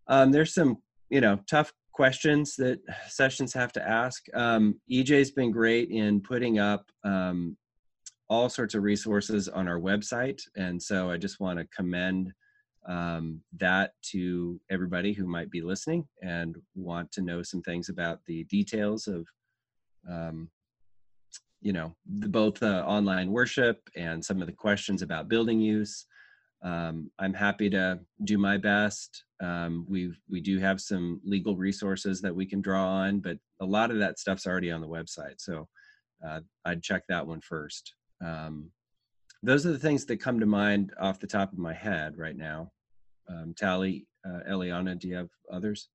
um, 0.06 0.30
there's 0.30 0.54
some 0.54 0.78
you 1.08 1.20
know 1.20 1.40
tough 1.48 1.72
questions 1.92 2.54
that 2.56 2.80
sessions 3.08 3.52
have 3.52 3.72
to 3.72 3.88
ask. 3.88 4.24
Um, 4.34 4.80
ej's 4.88 5.30
been 5.32 5.50
great 5.50 5.90
in 5.90 6.20
putting 6.20 6.58
up 6.58 6.86
um, 7.04 7.56
all 8.30 8.48
sorts 8.48 8.74
of 8.74 8.84
resources 8.84 9.48
on 9.48 9.66
our 9.66 9.80
website 9.80 10.40
and 10.56 10.80
so 10.80 11.10
i 11.10 11.16
just 11.16 11.40
want 11.40 11.58
to 11.58 11.66
commend 11.76 12.32
um, 12.90 13.40
that 13.58 13.92
to 14.02 14.60
everybody 14.70 15.12
who 15.12 15.26
might 15.26 15.50
be 15.50 15.60
listening 15.62 16.06
and 16.22 16.56
want 16.74 17.10
to 17.12 17.22
know 17.22 17.42
some 17.42 17.62
things 17.62 17.88
about 17.88 18.20
the 18.26 18.44
details 18.44 19.06
of 19.06 19.26
um, 20.08 20.50
you 21.62 21.72
know 21.72 21.94
the, 22.18 22.28
both 22.28 22.62
uh, 22.62 22.84
online 22.86 23.30
worship 23.30 23.88
and 23.96 24.24
some 24.24 24.40
of 24.40 24.46
the 24.46 24.52
questions 24.52 25.02
about 25.02 25.28
building 25.28 25.60
use 25.60 26.06
um, 26.62 27.10
i'm 27.18 27.34
happy 27.34 27.70
to 27.70 27.98
do 28.24 28.38
my 28.38 28.56
best 28.56 29.24
um, 29.40 29.86
we 29.88 30.12
we 30.28 30.40
do 30.40 30.58
have 30.58 30.80
some 30.80 31.20
legal 31.24 31.56
resources 31.56 32.20
that 32.20 32.34
we 32.34 32.44
can 32.44 32.60
draw 32.60 32.86
on, 32.86 33.20
but 33.20 33.38
a 33.60 33.64
lot 33.64 33.90
of 33.90 33.98
that 33.98 34.18
stuff's 34.18 34.46
already 34.46 34.70
on 34.70 34.80
the 34.80 34.88
website. 34.88 35.38
So 35.38 35.66
uh, 36.26 36.40
I'd 36.64 36.82
check 36.82 37.04
that 37.08 37.26
one 37.26 37.40
first. 37.40 37.94
Um, 38.24 38.70
those 39.42 39.64
are 39.64 39.72
the 39.72 39.78
things 39.78 40.04
that 40.06 40.20
come 40.20 40.38
to 40.40 40.46
mind 40.46 40.92
off 41.00 41.20
the 41.20 41.26
top 41.26 41.52
of 41.52 41.58
my 41.58 41.72
head 41.72 42.18
right 42.18 42.36
now. 42.36 42.70
Um, 43.30 43.54
Tally, 43.56 44.06
uh, 44.26 44.40
Eliana, 44.50 44.98
do 44.98 45.08
you 45.08 45.16
have 45.16 45.30
others? 45.52 45.88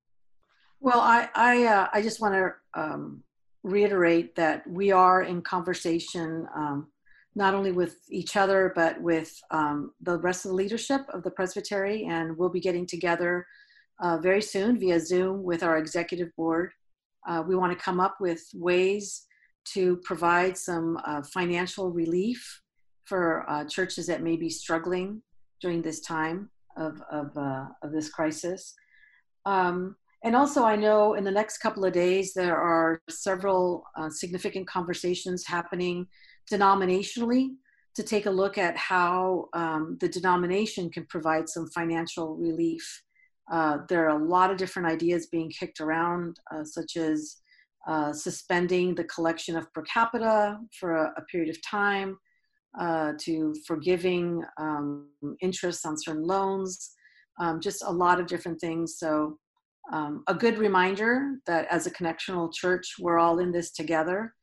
Well, 0.80 1.00
I 1.00 1.30
I, 1.36 1.66
uh, 1.66 1.88
I 1.94 2.02
just 2.02 2.22
want 2.22 2.34
to 2.34 2.80
um, 2.80 3.24
reiterate 3.64 4.36
that 4.36 4.68
we 4.68 4.92
are 4.92 5.24
in 5.24 5.42
conversation 5.42 6.48
um, 6.56 6.88
not 7.36 7.54
only 7.54 7.72
with 7.72 7.98
each 8.10 8.38
other, 8.38 8.72
but 8.76 9.02
with 9.02 9.36
um, 9.52 9.92
the 10.02 10.18
rest 10.20 10.46
of 10.46 10.50
the 10.50 10.56
leadership 10.56 11.02
of 11.14 11.24
the 11.24 11.32
Presbytery. 11.32 12.06
And 12.06 12.38
we'll 12.38 12.50
be 12.50 12.62
getting 12.62 12.86
together 12.86 13.46
uh, 14.02 14.18
very 14.20 14.42
soon 14.42 14.80
via 14.80 15.00
Zoom 15.00 15.44
with 15.44 15.62
our 15.64 15.78
executive 15.78 16.30
board. 16.38 16.72
Uh, 17.28 17.44
we 17.46 17.56
want 17.56 17.78
to 17.78 17.84
come 17.84 18.00
up 18.00 18.18
with 18.22 18.42
ways 18.54 19.26
to 19.74 19.98
provide 20.04 20.58
some 20.58 20.98
uh, 21.06 21.24
financial 21.34 21.92
relief 21.92 22.62
for 23.06 23.50
uh, 23.50 23.66
churches 23.66 24.08
that 24.08 24.22
may 24.22 24.38
be 24.38 24.50
struggling 24.50 25.22
during 25.62 25.82
this 25.82 26.00
time 26.02 26.50
of, 26.78 27.02
of, 27.12 27.38
uh, 27.38 27.66
of 27.82 27.92
this 27.92 28.10
crisis. 28.10 28.74
Um, 29.46 29.96
and 30.24 30.36
also, 30.36 30.64
I 30.64 30.76
know 30.76 31.14
in 31.14 31.24
the 31.24 31.32
next 31.32 31.60
couple 31.60 31.86
of 31.86 31.94
days, 31.94 32.34
there 32.34 32.58
are 32.58 33.00
several 33.10 33.84
uh, 33.96 34.10
significant 34.10 34.68
conversations 34.68 35.46
happening 35.46 36.08
denominationally 36.52 37.50
to 37.96 38.04
take 38.04 38.26
a 38.26 38.32
look 38.32 38.58
at 38.58 38.76
how 38.76 39.50
um, 39.54 39.98
the 40.02 40.10
denomination 40.10 40.90
can 40.90 41.06
provide 41.06 41.48
some 41.48 41.68
financial 41.70 42.36
relief. 42.36 43.04
Uh, 43.52 43.78
there 43.88 44.06
are 44.06 44.20
a 44.20 44.26
lot 44.26 44.50
of 44.50 44.58
different 44.58 44.88
ideas 44.88 45.28
being 45.28 45.50
kicked 45.50 45.80
around, 45.80 46.40
uh, 46.52 46.64
such 46.64 46.98
as 46.98 47.38
uh, 47.88 48.12
suspending 48.12 48.96
the 48.96 49.04
collection 49.04 49.56
of 49.56 49.72
per 49.74 49.84
capita 49.84 50.58
for 50.80 50.96
a, 50.96 51.14
a 51.18 51.22
period 51.32 51.50
of 51.50 51.62
time, 51.62 52.18
uh, 52.80 53.14
to 53.20 53.54
forgiving 53.66 54.44
um, 54.60 55.08
interest 55.42 55.86
on 55.86 55.96
certain 55.98 56.26
loans, 56.26 56.92
um, 57.40 57.60
just 57.60 57.84
a 57.84 57.92
lot 57.92 58.20
of 58.20 58.28
different 58.28 58.60
things. 58.60 58.98
So, 58.98 59.38
um, 59.94 60.24
a 60.28 60.34
good 60.34 60.58
reminder 60.58 61.36
that 61.46 61.68
as 61.70 61.86
a 61.86 61.92
connectional 61.92 62.52
church, 62.52 62.96
we're 63.00 63.20
all 63.20 63.40
in 63.40 63.52
this 63.52 63.72
together. 63.72 64.34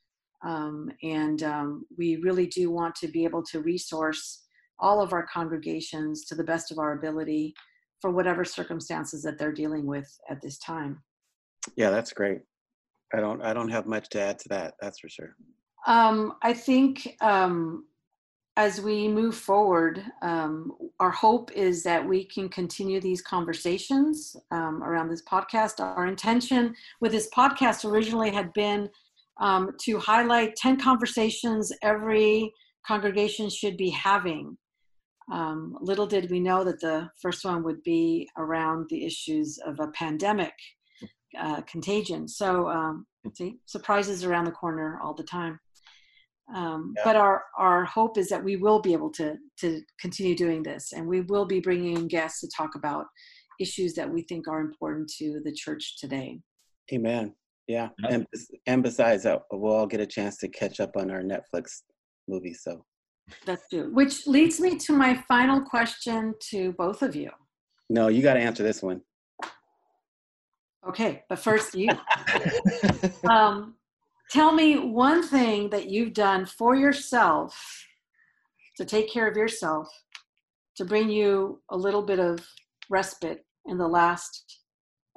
Um, 0.44 0.90
and 1.02 1.42
um, 1.42 1.84
we 1.98 2.16
really 2.16 2.46
do 2.46 2.70
want 2.70 2.94
to 2.96 3.08
be 3.08 3.24
able 3.24 3.42
to 3.44 3.60
resource 3.60 4.44
all 4.78 5.00
of 5.00 5.12
our 5.12 5.26
congregations 5.26 6.24
to 6.26 6.34
the 6.34 6.44
best 6.44 6.70
of 6.70 6.78
our 6.78 6.92
ability 6.92 7.54
for 8.00 8.10
whatever 8.10 8.44
circumstances 8.44 9.22
that 9.22 9.38
they're 9.38 9.52
dealing 9.52 9.86
with 9.86 10.08
at 10.28 10.40
this 10.42 10.58
time. 10.58 11.00
Yeah, 11.76 11.90
that's 11.90 12.12
great. 12.12 12.40
I 13.14 13.20
don't 13.20 13.42
I 13.42 13.52
don't 13.52 13.68
have 13.68 13.86
much 13.86 14.08
to 14.10 14.20
add 14.20 14.38
to 14.40 14.48
that. 14.48 14.74
That's 14.80 14.98
for 14.98 15.08
sure. 15.08 15.36
Um, 15.86 16.34
I 16.42 16.52
think 16.52 17.16
um, 17.20 17.84
as 18.56 18.80
we 18.80 19.08
move 19.08 19.34
forward, 19.34 20.04
um, 20.20 20.72
our 21.00 21.10
hope 21.10 21.50
is 21.52 21.82
that 21.84 22.06
we 22.06 22.24
can 22.24 22.48
continue 22.48 23.00
these 23.00 23.22
conversations 23.22 24.36
um, 24.50 24.82
around 24.82 25.08
this 25.08 25.22
podcast. 25.22 25.80
Our 25.80 26.06
intention 26.06 26.74
with 27.00 27.12
this 27.12 27.30
podcast 27.34 27.90
originally 27.90 28.30
had 28.30 28.52
been 28.52 28.90
um, 29.40 29.70
to 29.82 29.98
highlight 29.98 30.54
10 30.56 30.78
conversations 30.78 31.72
every 31.82 32.52
congregation 32.86 33.48
should 33.48 33.78
be 33.78 33.88
having. 33.88 34.58
Um, 35.32 35.78
little 35.80 36.06
did 36.06 36.30
we 36.30 36.40
know 36.40 36.62
that 36.62 36.80
the 36.80 37.08
first 37.22 37.44
one 37.44 37.62
would 37.62 37.82
be 37.82 38.28
around 38.36 38.86
the 38.90 39.06
issues 39.06 39.58
of 39.64 39.80
a 39.80 39.88
pandemic 39.92 40.52
uh, 41.40 41.62
contagion. 41.62 42.28
So, 42.28 42.68
um, 42.68 43.06
see, 43.34 43.56
surprises 43.64 44.24
around 44.24 44.44
the 44.44 44.50
corner 44.50 45.00
all 45.02 45.14
the 45.14 45.22
time. 45.22 45.58
Um, 46.54 46.94
yeah. 46.96 47.02
But 47.04 47.16
our, 47.16 47.44
our 47.58 47.84
hope 47.84 48.18
is 48.18 48.28
that 48.28 48.42
we 48.42 48.56
will 48.56 48.80
be 48.80 48.92
able 48.92 49.10
to, 49.12 49.36
to 49.60 49.80
continue 50.00 50.36
doing 50.36 50.62
this 50.62 50.92
and 50.92 51.06
we 51.06 51.22
will 51.22 51.46
be 51.46 51.60
bringing 51.60 51.96
in 51.96 52.08
guests 52.08 52.40
to 52.40 52.48
talk 52.54 52.74
about 52.74 53.06
issues 53.60 53.94
that 53.94 54.10
we 54.10 54.22
think 54.22 54.48
are 54.48 54.60
important 54.60 55.10
to 55.18 55.40
the 55.44 55.52
church 55.52 55.98
today. 55.98 56.40
Amen. 56.92 57.34
Yeah, 57.68 57.88
and 58.08 58.26
and 58.66 58.82
besides, 58.82 59.24
uh, 59.24 59.38
we'll 59.52 59.72
all 59.72 59.86
get 59.86 60.00
a 60.00 60.06
chance 60.06 60.36
to 60.38 60.48
catch 60.48 60.80
up 60.80 60.96
on 60.96 61.10
our 61.10 61.22
Netflix 61.22 61.82
movie. 62.26 62.54
So 62.54 62.84
that's 63.46 63.68
true. 63.68 63.90
Which 63.94 64.26
leads 64.26 64.60
me 64.60 64.76
to 64.78 64.92
my 64.92 65.14
final 65.28 65.60
question 65.60 66.34
to 66.50 66.72
both 66.72 67.02
of 67.02 67.14
you. 67.14 67.30
No, 67.88 68.08
you 68.08 68.20
got 68.20 68.34
to 68.34 68.40
answer 68.40 68.62
this 68.62 68.82
one. 68.82 69.00
Okay, 70.88 71.22
but 71.28 71.38
first 71.38 71.74
you. 71.74 71.90
um, 73.30 73.74
tell 74.32 74.52
me 74.52 74.78
one 74.78 75.22
thing 75.22 75.68
that 75.70 75.90
you've 75.90 76.14
done 76.14 76.46
for 76.46 76.74
yourself 76.74 77.86
to 78.78 78.84
take 78.84 79.12
care 79.12 79.28
of 79.28 79.36
yourself 79.36 79.88
to 80.76 80.84
bring 80.84 81.10
you 81.10 81.60
a 81.68 81.76
little 81.76 82.02
bit 82.02 82.18
of 82.18 82.40
respite 82.88 83.44
in 83.66 83.76
the 83.76 83.86
last. 83.86 84.60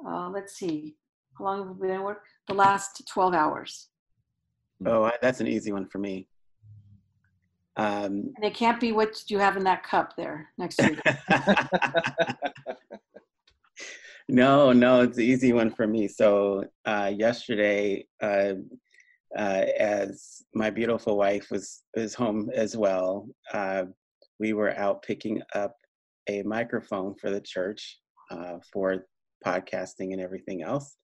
Uh, 0.06 0.28
let's 0.28 0.56
see, 0.56 0.94
how 1.38 1.44
long 1.44 1.66
have 1.66 1.76
we 1.76 1.88
been 1.88 1.96
at 1.96 2.04
work? 2.04 2.22
the 2.46 2.54
last 2.54 3.02
12 3.12 3.34
hours. 3.34 3.88
Oh, 4.84 5.10
that's 5.22 5.40
an 5.40 5.46
easy 5.46 5.72
one 5.72 5.86
for 5.86 5.98
me. 5.98 6.28
Um, 7.76 8.32
and 8.36 8.44
it 8.44 8.54
can't 8.54 8.80
be 8.80 8.92
what 8.92 9.22
you 9.28 9.38
have 9.38 9.56
in 9.56 9.64
that 9.64 9.82
cup 9.82 10.16
there 10.16 10.48
next 10.58 10.76
to 10.76 10.92
you. 10.92 10.98
no, 14.28 14.72
no, 14.72 15.02
it's 15.02 15.18
an 15.18 15.24
easy 15.24 15.52
one 15.52 15.70
for 15.70 15.86
me. 15.86 16.08
So 16.08 16.64
uh, 16.84 17.12
yesterday, 17.14 18.06
uh, 18.22 18.54
uh, 19.36 19.64
as 19.78 20.42
my 20.54 20.70
beautiful 20.70 21.16
wife 21.16 21.50
was 21.50 21.82
was 21.96 22.14
home 22.14 22.50
as 22.54 22.76
well, 22.76 23.28
uh, 23.52 23.84
we 24.38 24.52
were 24.52 24.76
out 24.76 25.02
picking 25.02 25.42
up 25.54 25.76
a 26.28 26.42
microphone 26.42 27.14
for 27.14 27.30
the 27.30 27.40
church 27.40 27.98
uh, 28.30 28.58
for 28.72 29.06
podcasting 29.44 30.12
and 30.12 30.20
everything 30.20 30.62
else. 30.62 30.96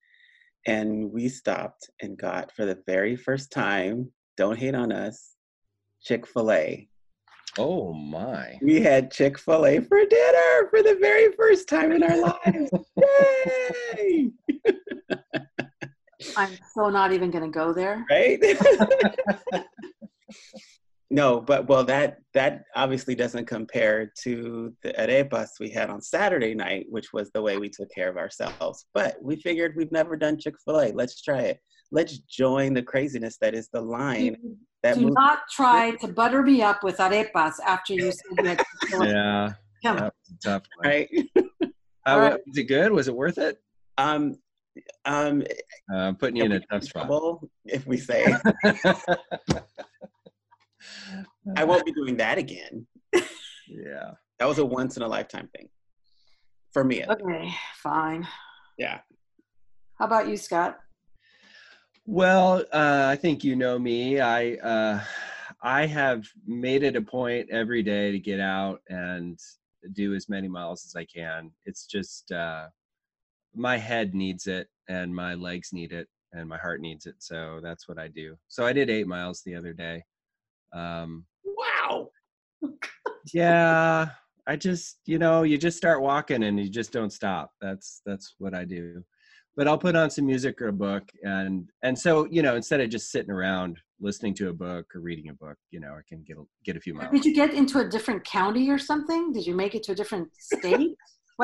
And 0.66 1.10
we 1.10 1.28
stopped 1.28 1.90
and 2.00 2.16
got 2.16 2.52
for 2.52 2.64
the 2.64 2.82
very 2.86 3.16
first 3.16 3.50
time 3.50 4.10
don't 4.36 4.58
hate 4.58 4.74
on 4.74 4.92
us 4.92 5.34
chick-fil-a. 6.02 6.88
Oh 7.58 7.92
my. 7.92 8.58
We 8.62 8.80
had 8.80 9.10
chick-fil-a 9.10 9.80
for 9.82 10.04
dinner 10.06 10.68
for 10.70 10.82
the 10.82 10.96
very 11.00 11.32
first 11.32 11.68
time 11.68 11.92
in 11.92 12.02
our 12.02 12.18
lives. 12.18 12.70
Yay 13.96 14.30
i'm 16.36 16.56
so 16.74 16.88
not 16.88 17.12
even 17.12 17.30
going 17.30 17.44
to 17.44 17.50
go 17.50 17.72
there 17.72 18.04
right 18.10 18.40
no, 21.10 21.40
but 21.40 21.68
well, 21.68 21.84
that 21.84 22.18
that 22.34 22.64
obviously 22.74 23.14
doesn't 23.14 23.46
compare 23.46 24.12
to 24.22 24.72
the 24.82 24.92
arepas 24.94 25.48
we 25.60 25.68
had 25.68 25.90
on 25.90 26.00
Saturday 26.00 26.54
night, 26.54 26.86
which 26.88 27.12
was 27.12 27.30
the 27.32 27.42
way 27.42 27.58
we 27.58 27.68
took 27.68 27.90
care 27.94 28.08
of 28.08 28.16
ourselves. 28.16 28.86
But 28.94 29.16
we 29.22 29.36
figured 29.36 29.74
we've 29.76 29.92
never 29.92 30.16
done 30.16 30.38
Chick 30.38 30.54
Fil 30.64 30.80
A. 30.80 30.92
Let's 30.92 31.20
try 31.20 31.40
it. 31.40 31.60
Let's 31.90 32.18
join 32.20 32.72
the 32.72 32.82
craziness 32.82 33.36
that 33.42 33.54
is 33.54 33.68
the 33.72 33.82
line. 33.82 34.36
That 34.82 34.94
Do 34.94 35.02
moves- 35.02 35.14
not 35.14 35.40
try 35.50 35.90
to 35.96 36.08
butter 36.08 36.42
me 36.42 36.62
up 36.62 36.82
with 36.82 36.96
arepas 36.96 37.54
after 37.64 37.92
you 37.92 38.10
said 38.10 38.56
you. 38.90 39.04
Yeah, 39.04 39.52
Come 39.84 39.96
on. 39.98 40.02
was 40.04 40.12
tough 40.42 40.62
one. 40.76 40.88
right. 40.88 41.08
Uh, 42.04 42.10
All 42.10 42.18
right. 42.18 42.40
Was 42.46 42.56
it 42.58 42.64
good? 42.64 42.90
Was 42.90 43.08
it 43.08 43.14
worth 43.14 43.38
it? 43.38 43.58
Um, 43.98 44.36
um, 45.04 45.42
Uh, 45.92 45.96
I'm 45.96 46.16
putting 46.16 46.36
you 46.36 46.44
in 46.44 46.52
a 46.52 46.60
tough 46.60 46.84
spot. 46.84 47.06
trouble 47.06 47.48
if 47.66 47.86
we 47.86 47.96
say 47.96 48.34
I 51.56 51.64
won't 51.64 51.84
be 51.84 51.92
doing 51.92 52.16
that 52.16 52.38
again. 52.38 52.86
yeah. 53.12 54.12
That 54.38 54.46
was 54.48 54.58
a 54.58 54.64
once 54.64 54.96
in 54.96 55.02
a 55.02 55.08
lifetime 55.08 55.48
thing 55.56 55.68
for 56.72 56.82
me. 56.84 57.04
Okay, 57.04 57.52
fine. 57.76 58.26
Yeah. 58.78 59.00
How 59.98 60.06
about 60.06 60.28
you, 60.28 60.36
Scott? 60.36 60.78
Well, 62.06 62.64
uh, 62.72 63.06
I 63.08 63.16
think 63.16 63.44
you 63.44 63.54
know 63.54 63.78
me. 63.78 64.20
I 64.20 64.54
uh, 64.54 65.00
I 65.62 65.86
have 65.86 66.26
made 66.46 66.82
it 66.82 66.96
a 66.96 67.02
point 67.02 67.48
every 67.50 67.82
day 67.84 68.10
to 68.10 68.18
get 68.18 68.40
out 68.40 68.80
and 68.88 69.38
do 69.92 70.14
as 70.14 70.28
many 70.28 70.48
miles 70.48 70.84
as 70.84 70.96
I 70.96 71.04
can. 71.04 71.52
It's 71.66 71.86
just 71.86 72.32
uh, 72.32 72.66
my 73.54 73.76
head 73.76 74.14
needs 74.14 74.46
it, 74.46 74.68
and 74.88 75.14
my 75.14 75.34
legs 75.34 75.70
need 75.72 75.92
it, 75.92 76.08
and 76.32 76.48
my 76.48 76.58
heart 76.58 76.80
needs 76.80 77.06
it. 77.06 77.16
So 77.18 77.60
that's 77.62 77.88
what 77.88 77.98
I 77.98 78.08
do. 78.08 78.36
So 78.48 78.64
I 78.66 78.72
did 78.72 78.90
eight 78.90 79.06
miles 79.06 79.42
the 79.44 79.54
other 79.54 79.72
day. 79.72 80.02
Um, 80.72 81.26
Wow. 81.44 82.08
yeah, 83.32 84.08
I 84.46 84.56
just 84.56 84.98
you 85.06 85.18
know 85.18 85.42
you 85.42 85.58
just 85.58 85.76
start 85.76 86.02
walking 86.02 86.44
and 86.44 86.58
you 86.58 86.68
just 86.68 86.92
don't 86.92 87.12
stop. 87.12 87.50
That's 87.60 88.00
that's 88.06 88.34
what 88.38 88.54
I 88.54 88.64
do. 88.64 89.02
But 89.54 89.68
I'll 89.68 89.78
put 89.78 89.96
on 89.96 90.08
some 90.08 90.24
music 90.26 90.62
or 90.62 90.68
a 90.68 90.72
book, 90.72 91.04
and 91.22 91.68
and 91.82 91.98
so 91.98 92.26
you 92.30 92.42
know 92.42 92.56
instead 92.56 92.80
of 92.80 92.88
just 92.88 93.10
sitting 93.10 93.30
around 93.30 93.78
listening 94.00 94.34
to 94.34 94.48
a 94.48 94.52
book 94.52 94.86
or 94.94 95.00
reading 95.00 95.28
a 95.28 95.34
book, 95.34 95.56
you 95.70 95.78
know 95.78 95.92
I 95.92 96.00
can 96.08 96.22
get 96.26 96.38
a, 96.38 96.42
get 96.64 96.76
a 96.76 96.80
few 96.80 96.94
miles. 96.94 97.12
Did 97.12 97.24
you 97.26 97.34
get 97.34 97.52
into 97.52 97.78
a 97.80 97.88
different 97.88 98.24
county 98.24 98.70
or 98.70 98.78
something? 98.78 99.32
Did 99.32 99.46
you 99.46 99.54
make 99.54 99.74
it 99.74 99.82
to 99.84 99.92
a 99.92 99.94
different 99.94 100.28
state? 100.38 100.96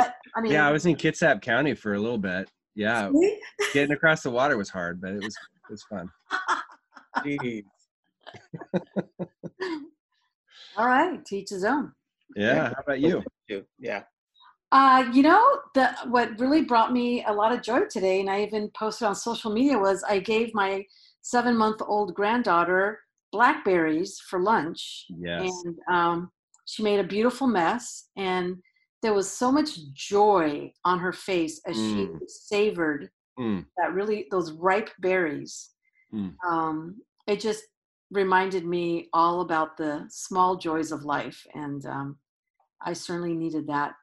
What? 0.04 0.14
I 0.36 0.40
mean, 0.40 0.52
Yeah, 0.52 0.68
I 0.68 0.72
was 0.72 0.86
in 0.86 0.96
Kitsap 0.96 1.42
County 1.42 1.74
for 1.74 1.94
a 1.94 1.98
little 1.98 2.18
bit. 2.18 2.50
Yeah, 2.74 3.10
See? 3.10 3.40
getting 3.74 3.92
across 3.92 4.22
the 4.22 4.30
water 4.30 4.56
was 4.56 4.70
hard, 4.70 5.00
but 5.00 5.10
it 5.10 5.22
was 5.22 5.34
it 5.36 5.70
was 5.70 5.82
fun. 5.84 6.10
Jeez. 7.18 7.64
All 10.76 10.86
right, 10.86 11.24
teach 11.24 11.50
his 11.50 11.64
own. 11.64 11.92
Yeah, 12.36 12.68
how 12.68 12.82
about 12.84 13.00
you? 13.00 13.22
Too. 13.48 13.64
Yeah. 13.78 14.02
Uh, 14.70 15.10
you 15.12 15.22
know, 15.22 15.42
the 15.74 15.90
what 16.08 16.38
really 16.38 16.62
brought 16.62 16.92
me 16.92 17.24
a 17.26 17.32
lot 17.32 17.52
of 17.52 17.62
joy 17.62 17.80
today, 17.90 18.20
and 18.20 18.30
I 18.30 18.42
even 18.42 18.70
posted 18.78 19.08
on 19.08 19.14
social 19.14 19.50
media, 19.52 19.78
was 19.78 20.04
I 20.04 20.18
gave 20.20 20.54
my 20.54 20.84
seven-month-old 21.22 22.14
granddaughter 22.14 23.00
blackberries 23.32 24.20
for 24.28 24.40
lunch, 24.40 25.06
Yes. 25.18 25.50
and 25.64 25.76
um, 25.90 26.30
she 26.66 26.82
made 26.82 27.00
a 27.00 27.04
beautiful 27.04 27.46
mess, 27.46 28.08
and 28.16 28.56
there 29.02 29.14
was 29.14 29.30
so 29.30 29.52
much 29.52 29.92
joy 29.92 30.72
on 30.84 30.98
her 30.98 31.12
face 31.12 31.60
as 31.66 31.76
she 31.76 32.06
Mm. 32.06 32.28
savored 32.28 33.10
Mm, 33.38 33.64
that 33.76 33.94
really 33.94 34.26
those 34.32 34.50
ripe 34.52 34.90
berries. 34.98 35.70
Mm. 36.12 36.34
Um, 36.44 37.02
it 37.28 37.38
just 37.40 37.64
reminded 38.10 38.64
me 38.64 39.08
all 39.12 39.42
about 39.42 39.76
the 39.76 40.06
small 40.10 40.56
joys 40.56 40.90
of 40.90 41.04
life, 41.04 41.46
and 41.54 41.84
um, 41.86 42.18
I 42.80 42.94
certainly 42.94 43.34
needed 43.34 43.66
that 43.68 43.94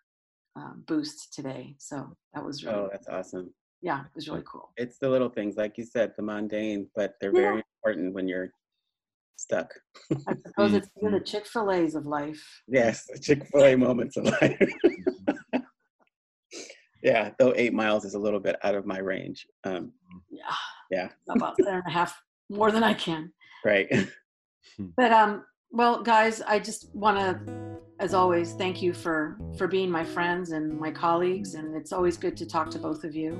uh, 0.57 0.73
boost 0.87 1.33
today. 1.33 1.75
So 1.79 2.15
that 2.33 2.45
was 2.45 2.63
really, 2.63 2.77
Oh, 2.77 2.89
that's 2.89 3.07
awesome. 3.09 3.53
yeah, 3.81 4.05
it 4.05 4.15
was 4.15 4.29
really 4.29 4.43
cool. 4.45 4.71
It's 4.77 4.97
the 4.99 5.09
little 5.09 5.27
things, 5.29 5.57
like 5.57 5.77
you 5.77 5.83
said, 5.83 6.13
the 6.15 6.21
mundane, 6.23 6.89
but 6.95 7.15
they're 7.19 7.33
Yeah. 7.33 7.41
very 7.41 7.63
important 7.83 8.13
when 8.13 8.27
you're 8.29 8.51
stuck. 9.37 9.73
I 10.27 10.35
suppose 10.47 10.73
it's 10.73 10.87
even 10.97 11.09
Mm-hmm. 11.11 11.13
the 11.13 11.19
Chick 11.23 11.45
Fil 11.45 11.71
A's 11.71 11.95
of 11.95 12.05
life. 12.05 12.61
Yes, 12.67 13.07
Chick 13.21 13.45
fil 13.51 13.63
A 13.65 13.75
moments 13.75 14.17
of 14.17 14.25
life. 14.25 14.59
yeah, 17.03 17.31
though 17.39 17.53
eight 17.55 17.73
miles 17.73 18.05
is 18.05 18.13
a 18.15 18.19
little 18.19 18.39
bit 18.39 18.55
out 18.63 18.75
of 18.75 18.85
my 18.85 18.99
range. 18.99 19.45
Um, 19.63 19.91
Yeah, 20.29 20.43
Yeah. 20.91 21.09
about 21.29 21.55
seven 21.57 21.75
and 21.75 21.83
a 21.87 21.91
half 21.91 22.19
more 22.49 22.71
than 22.71 22.83
I 22.83 22.93
can. 22.93 23.31
right. 23.63 23.87
But 24.97 25.11
um, 25.11 25.45
well, 25.71 26.01
guys, 26.03 26.41
I 26.41 26.59
just 26.59 26.93
want 26.95 27.17
to, 27.17 27.39
as 27.99 28.13
always, 28.13 28.53
thank 28.53 28.81
you 28.81 28.93
for 28.93 29.37
for 29.57 29.67
being 29.67 29.89
my 29.89 30.03
friends 30.03 30.51
and 30.51 30.77
my 30.79 30.91
colleagues, 30.91 31.53
and 31.53 31.75
it's 31.75 31.93
always 31.93 32.17
good 32.17 32.35
to 32.37 32.45
talk 32.45 32.69
to 32.71 32.79
both 32.79 33.03
of 33.03 33.15
you. 33.15 33.37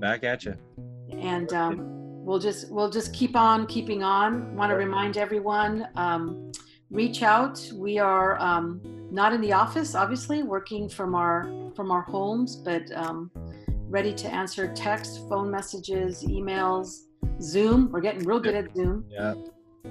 back 0.00 0.24
at 0.24 0.44
you. 0.44 0.54
and 1.12 1.52
um, 1.52 1.76
we'll 2.24 2.38
just 2.38 2.70
we'll 2.70 2.90
just 2.90 3.12
keep 3.12 3.36
on 3.36 3.66
keeping 3.66 4.02
on. 4.02 4.56
Want 4.56 4.70
to 4.70 4.76
remind 4.76 5.16
everyone, 5.16 5.88
um, 5.96 6.50
reach 6.90 7.22
out. 7.22 7.70
We 7.74 7.98
are 7.98 8.38
um, 8.40 8.80
not 9.10 9.32
in 9.32 9.40
the 9.40 9.52
office, 9.52 9.94
obviously, 9.94 10.42
working 10.42 10.88
from 10.88 11.14
our 11.14 11.44
from 11.76 11.90
our 11.90 12.02
homes, 12.02 12.56
but 12.56 12.90
um, 12.92 13.30
ready 13.88 14.12
to 14.14 14.28
answer 14.28 14.72
text, 14.74 15.28
phone 15.28 15.50
messages, 15.50 16.24
emails, 16.24 17.04
Zoom. 17.40 17.90
We're 17.92 18.00
getting 18.00 18.24
real 18.24 18.40
good 18.40 18.54
at 18.54 18.74
Zoom. 18.74 19.04
Yeah. 19.08 19.34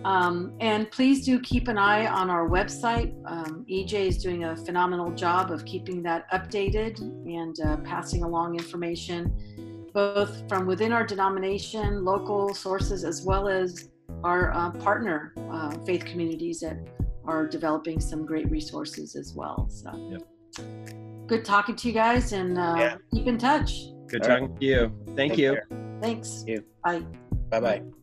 Um, 0.06 0.54
and 0.60 0.89
please 0.89 1.24
do 1.24 1.39
keep 1.39 1.67
an 1.67 1.78
eye 1.78 2.08
on 2.08 2.30
our 2.30 2.50
website. 2.50 3.13
Um, 3.26 3.63
EJ 3.69 3.93
is 4.08 4.17
doing 4.24 4.43
a 4.43 4.56
phenomenal 4.58 5.12
job 5.12 5.52
of 5.52 5.65
keeping 5.65 6.02
that 6.04 6.30
updated 6.32 7.00
and 7.00 7.56
uh, 7.60 7.78
passing 7.78 8.24
along 8.24 8.56
information, 8.56 9.32
both 9.93 10.47
from 10.49 10.65
within 10.65 10.91
our 10.91 11.06
denomination, 11.06 12.03
local 12.03 12.53
sources, 12.53 13.03
as 13.03 13.23
well 13.23 13.47
as 13.47 13.89
our 14.23 14.51
uh, 14.53 14.71
partner 14.71 15.34
uh, 15.51 15.71
faith 15.86 16.03
communities 16.06 16.60
that 16.62 16.77
are 17.25 17.47
developing 17.47 17.99
some 17.99 18.25
great 18.25 18.49
resources 18.51 19.15
as 19.15 19.34
well. 19.34 19.67
So, 19.69 19.91
Yep. 20.12 21.27
good 21.27 21.45
talking 21.45 21.75
to 21.75 21.88
you 21.88 21.93
guys 21.93 22.34
and 22.34 22.58
uh, 22.58 22.75
Yeah. 22.77 22.95
keep 23.13 23.27
in 23.27 23.38
touch. 23.38 23.88
Good 24.08 24.23
All 24.23 24.29
right. 24.29 24.39
talking 24.41 24.58
to 24.58 24.65
you. 24.65 24.91
Thank 25.15 25.32
Take 25.34 25.39
you. 25.39 25.53
care. 25.53 25.67
Thanks. 26.01 26.43
you. 26.47 26.63
Bye. 26.84 27.03
Bye 27.49 27.60
bye. 27.60 28.03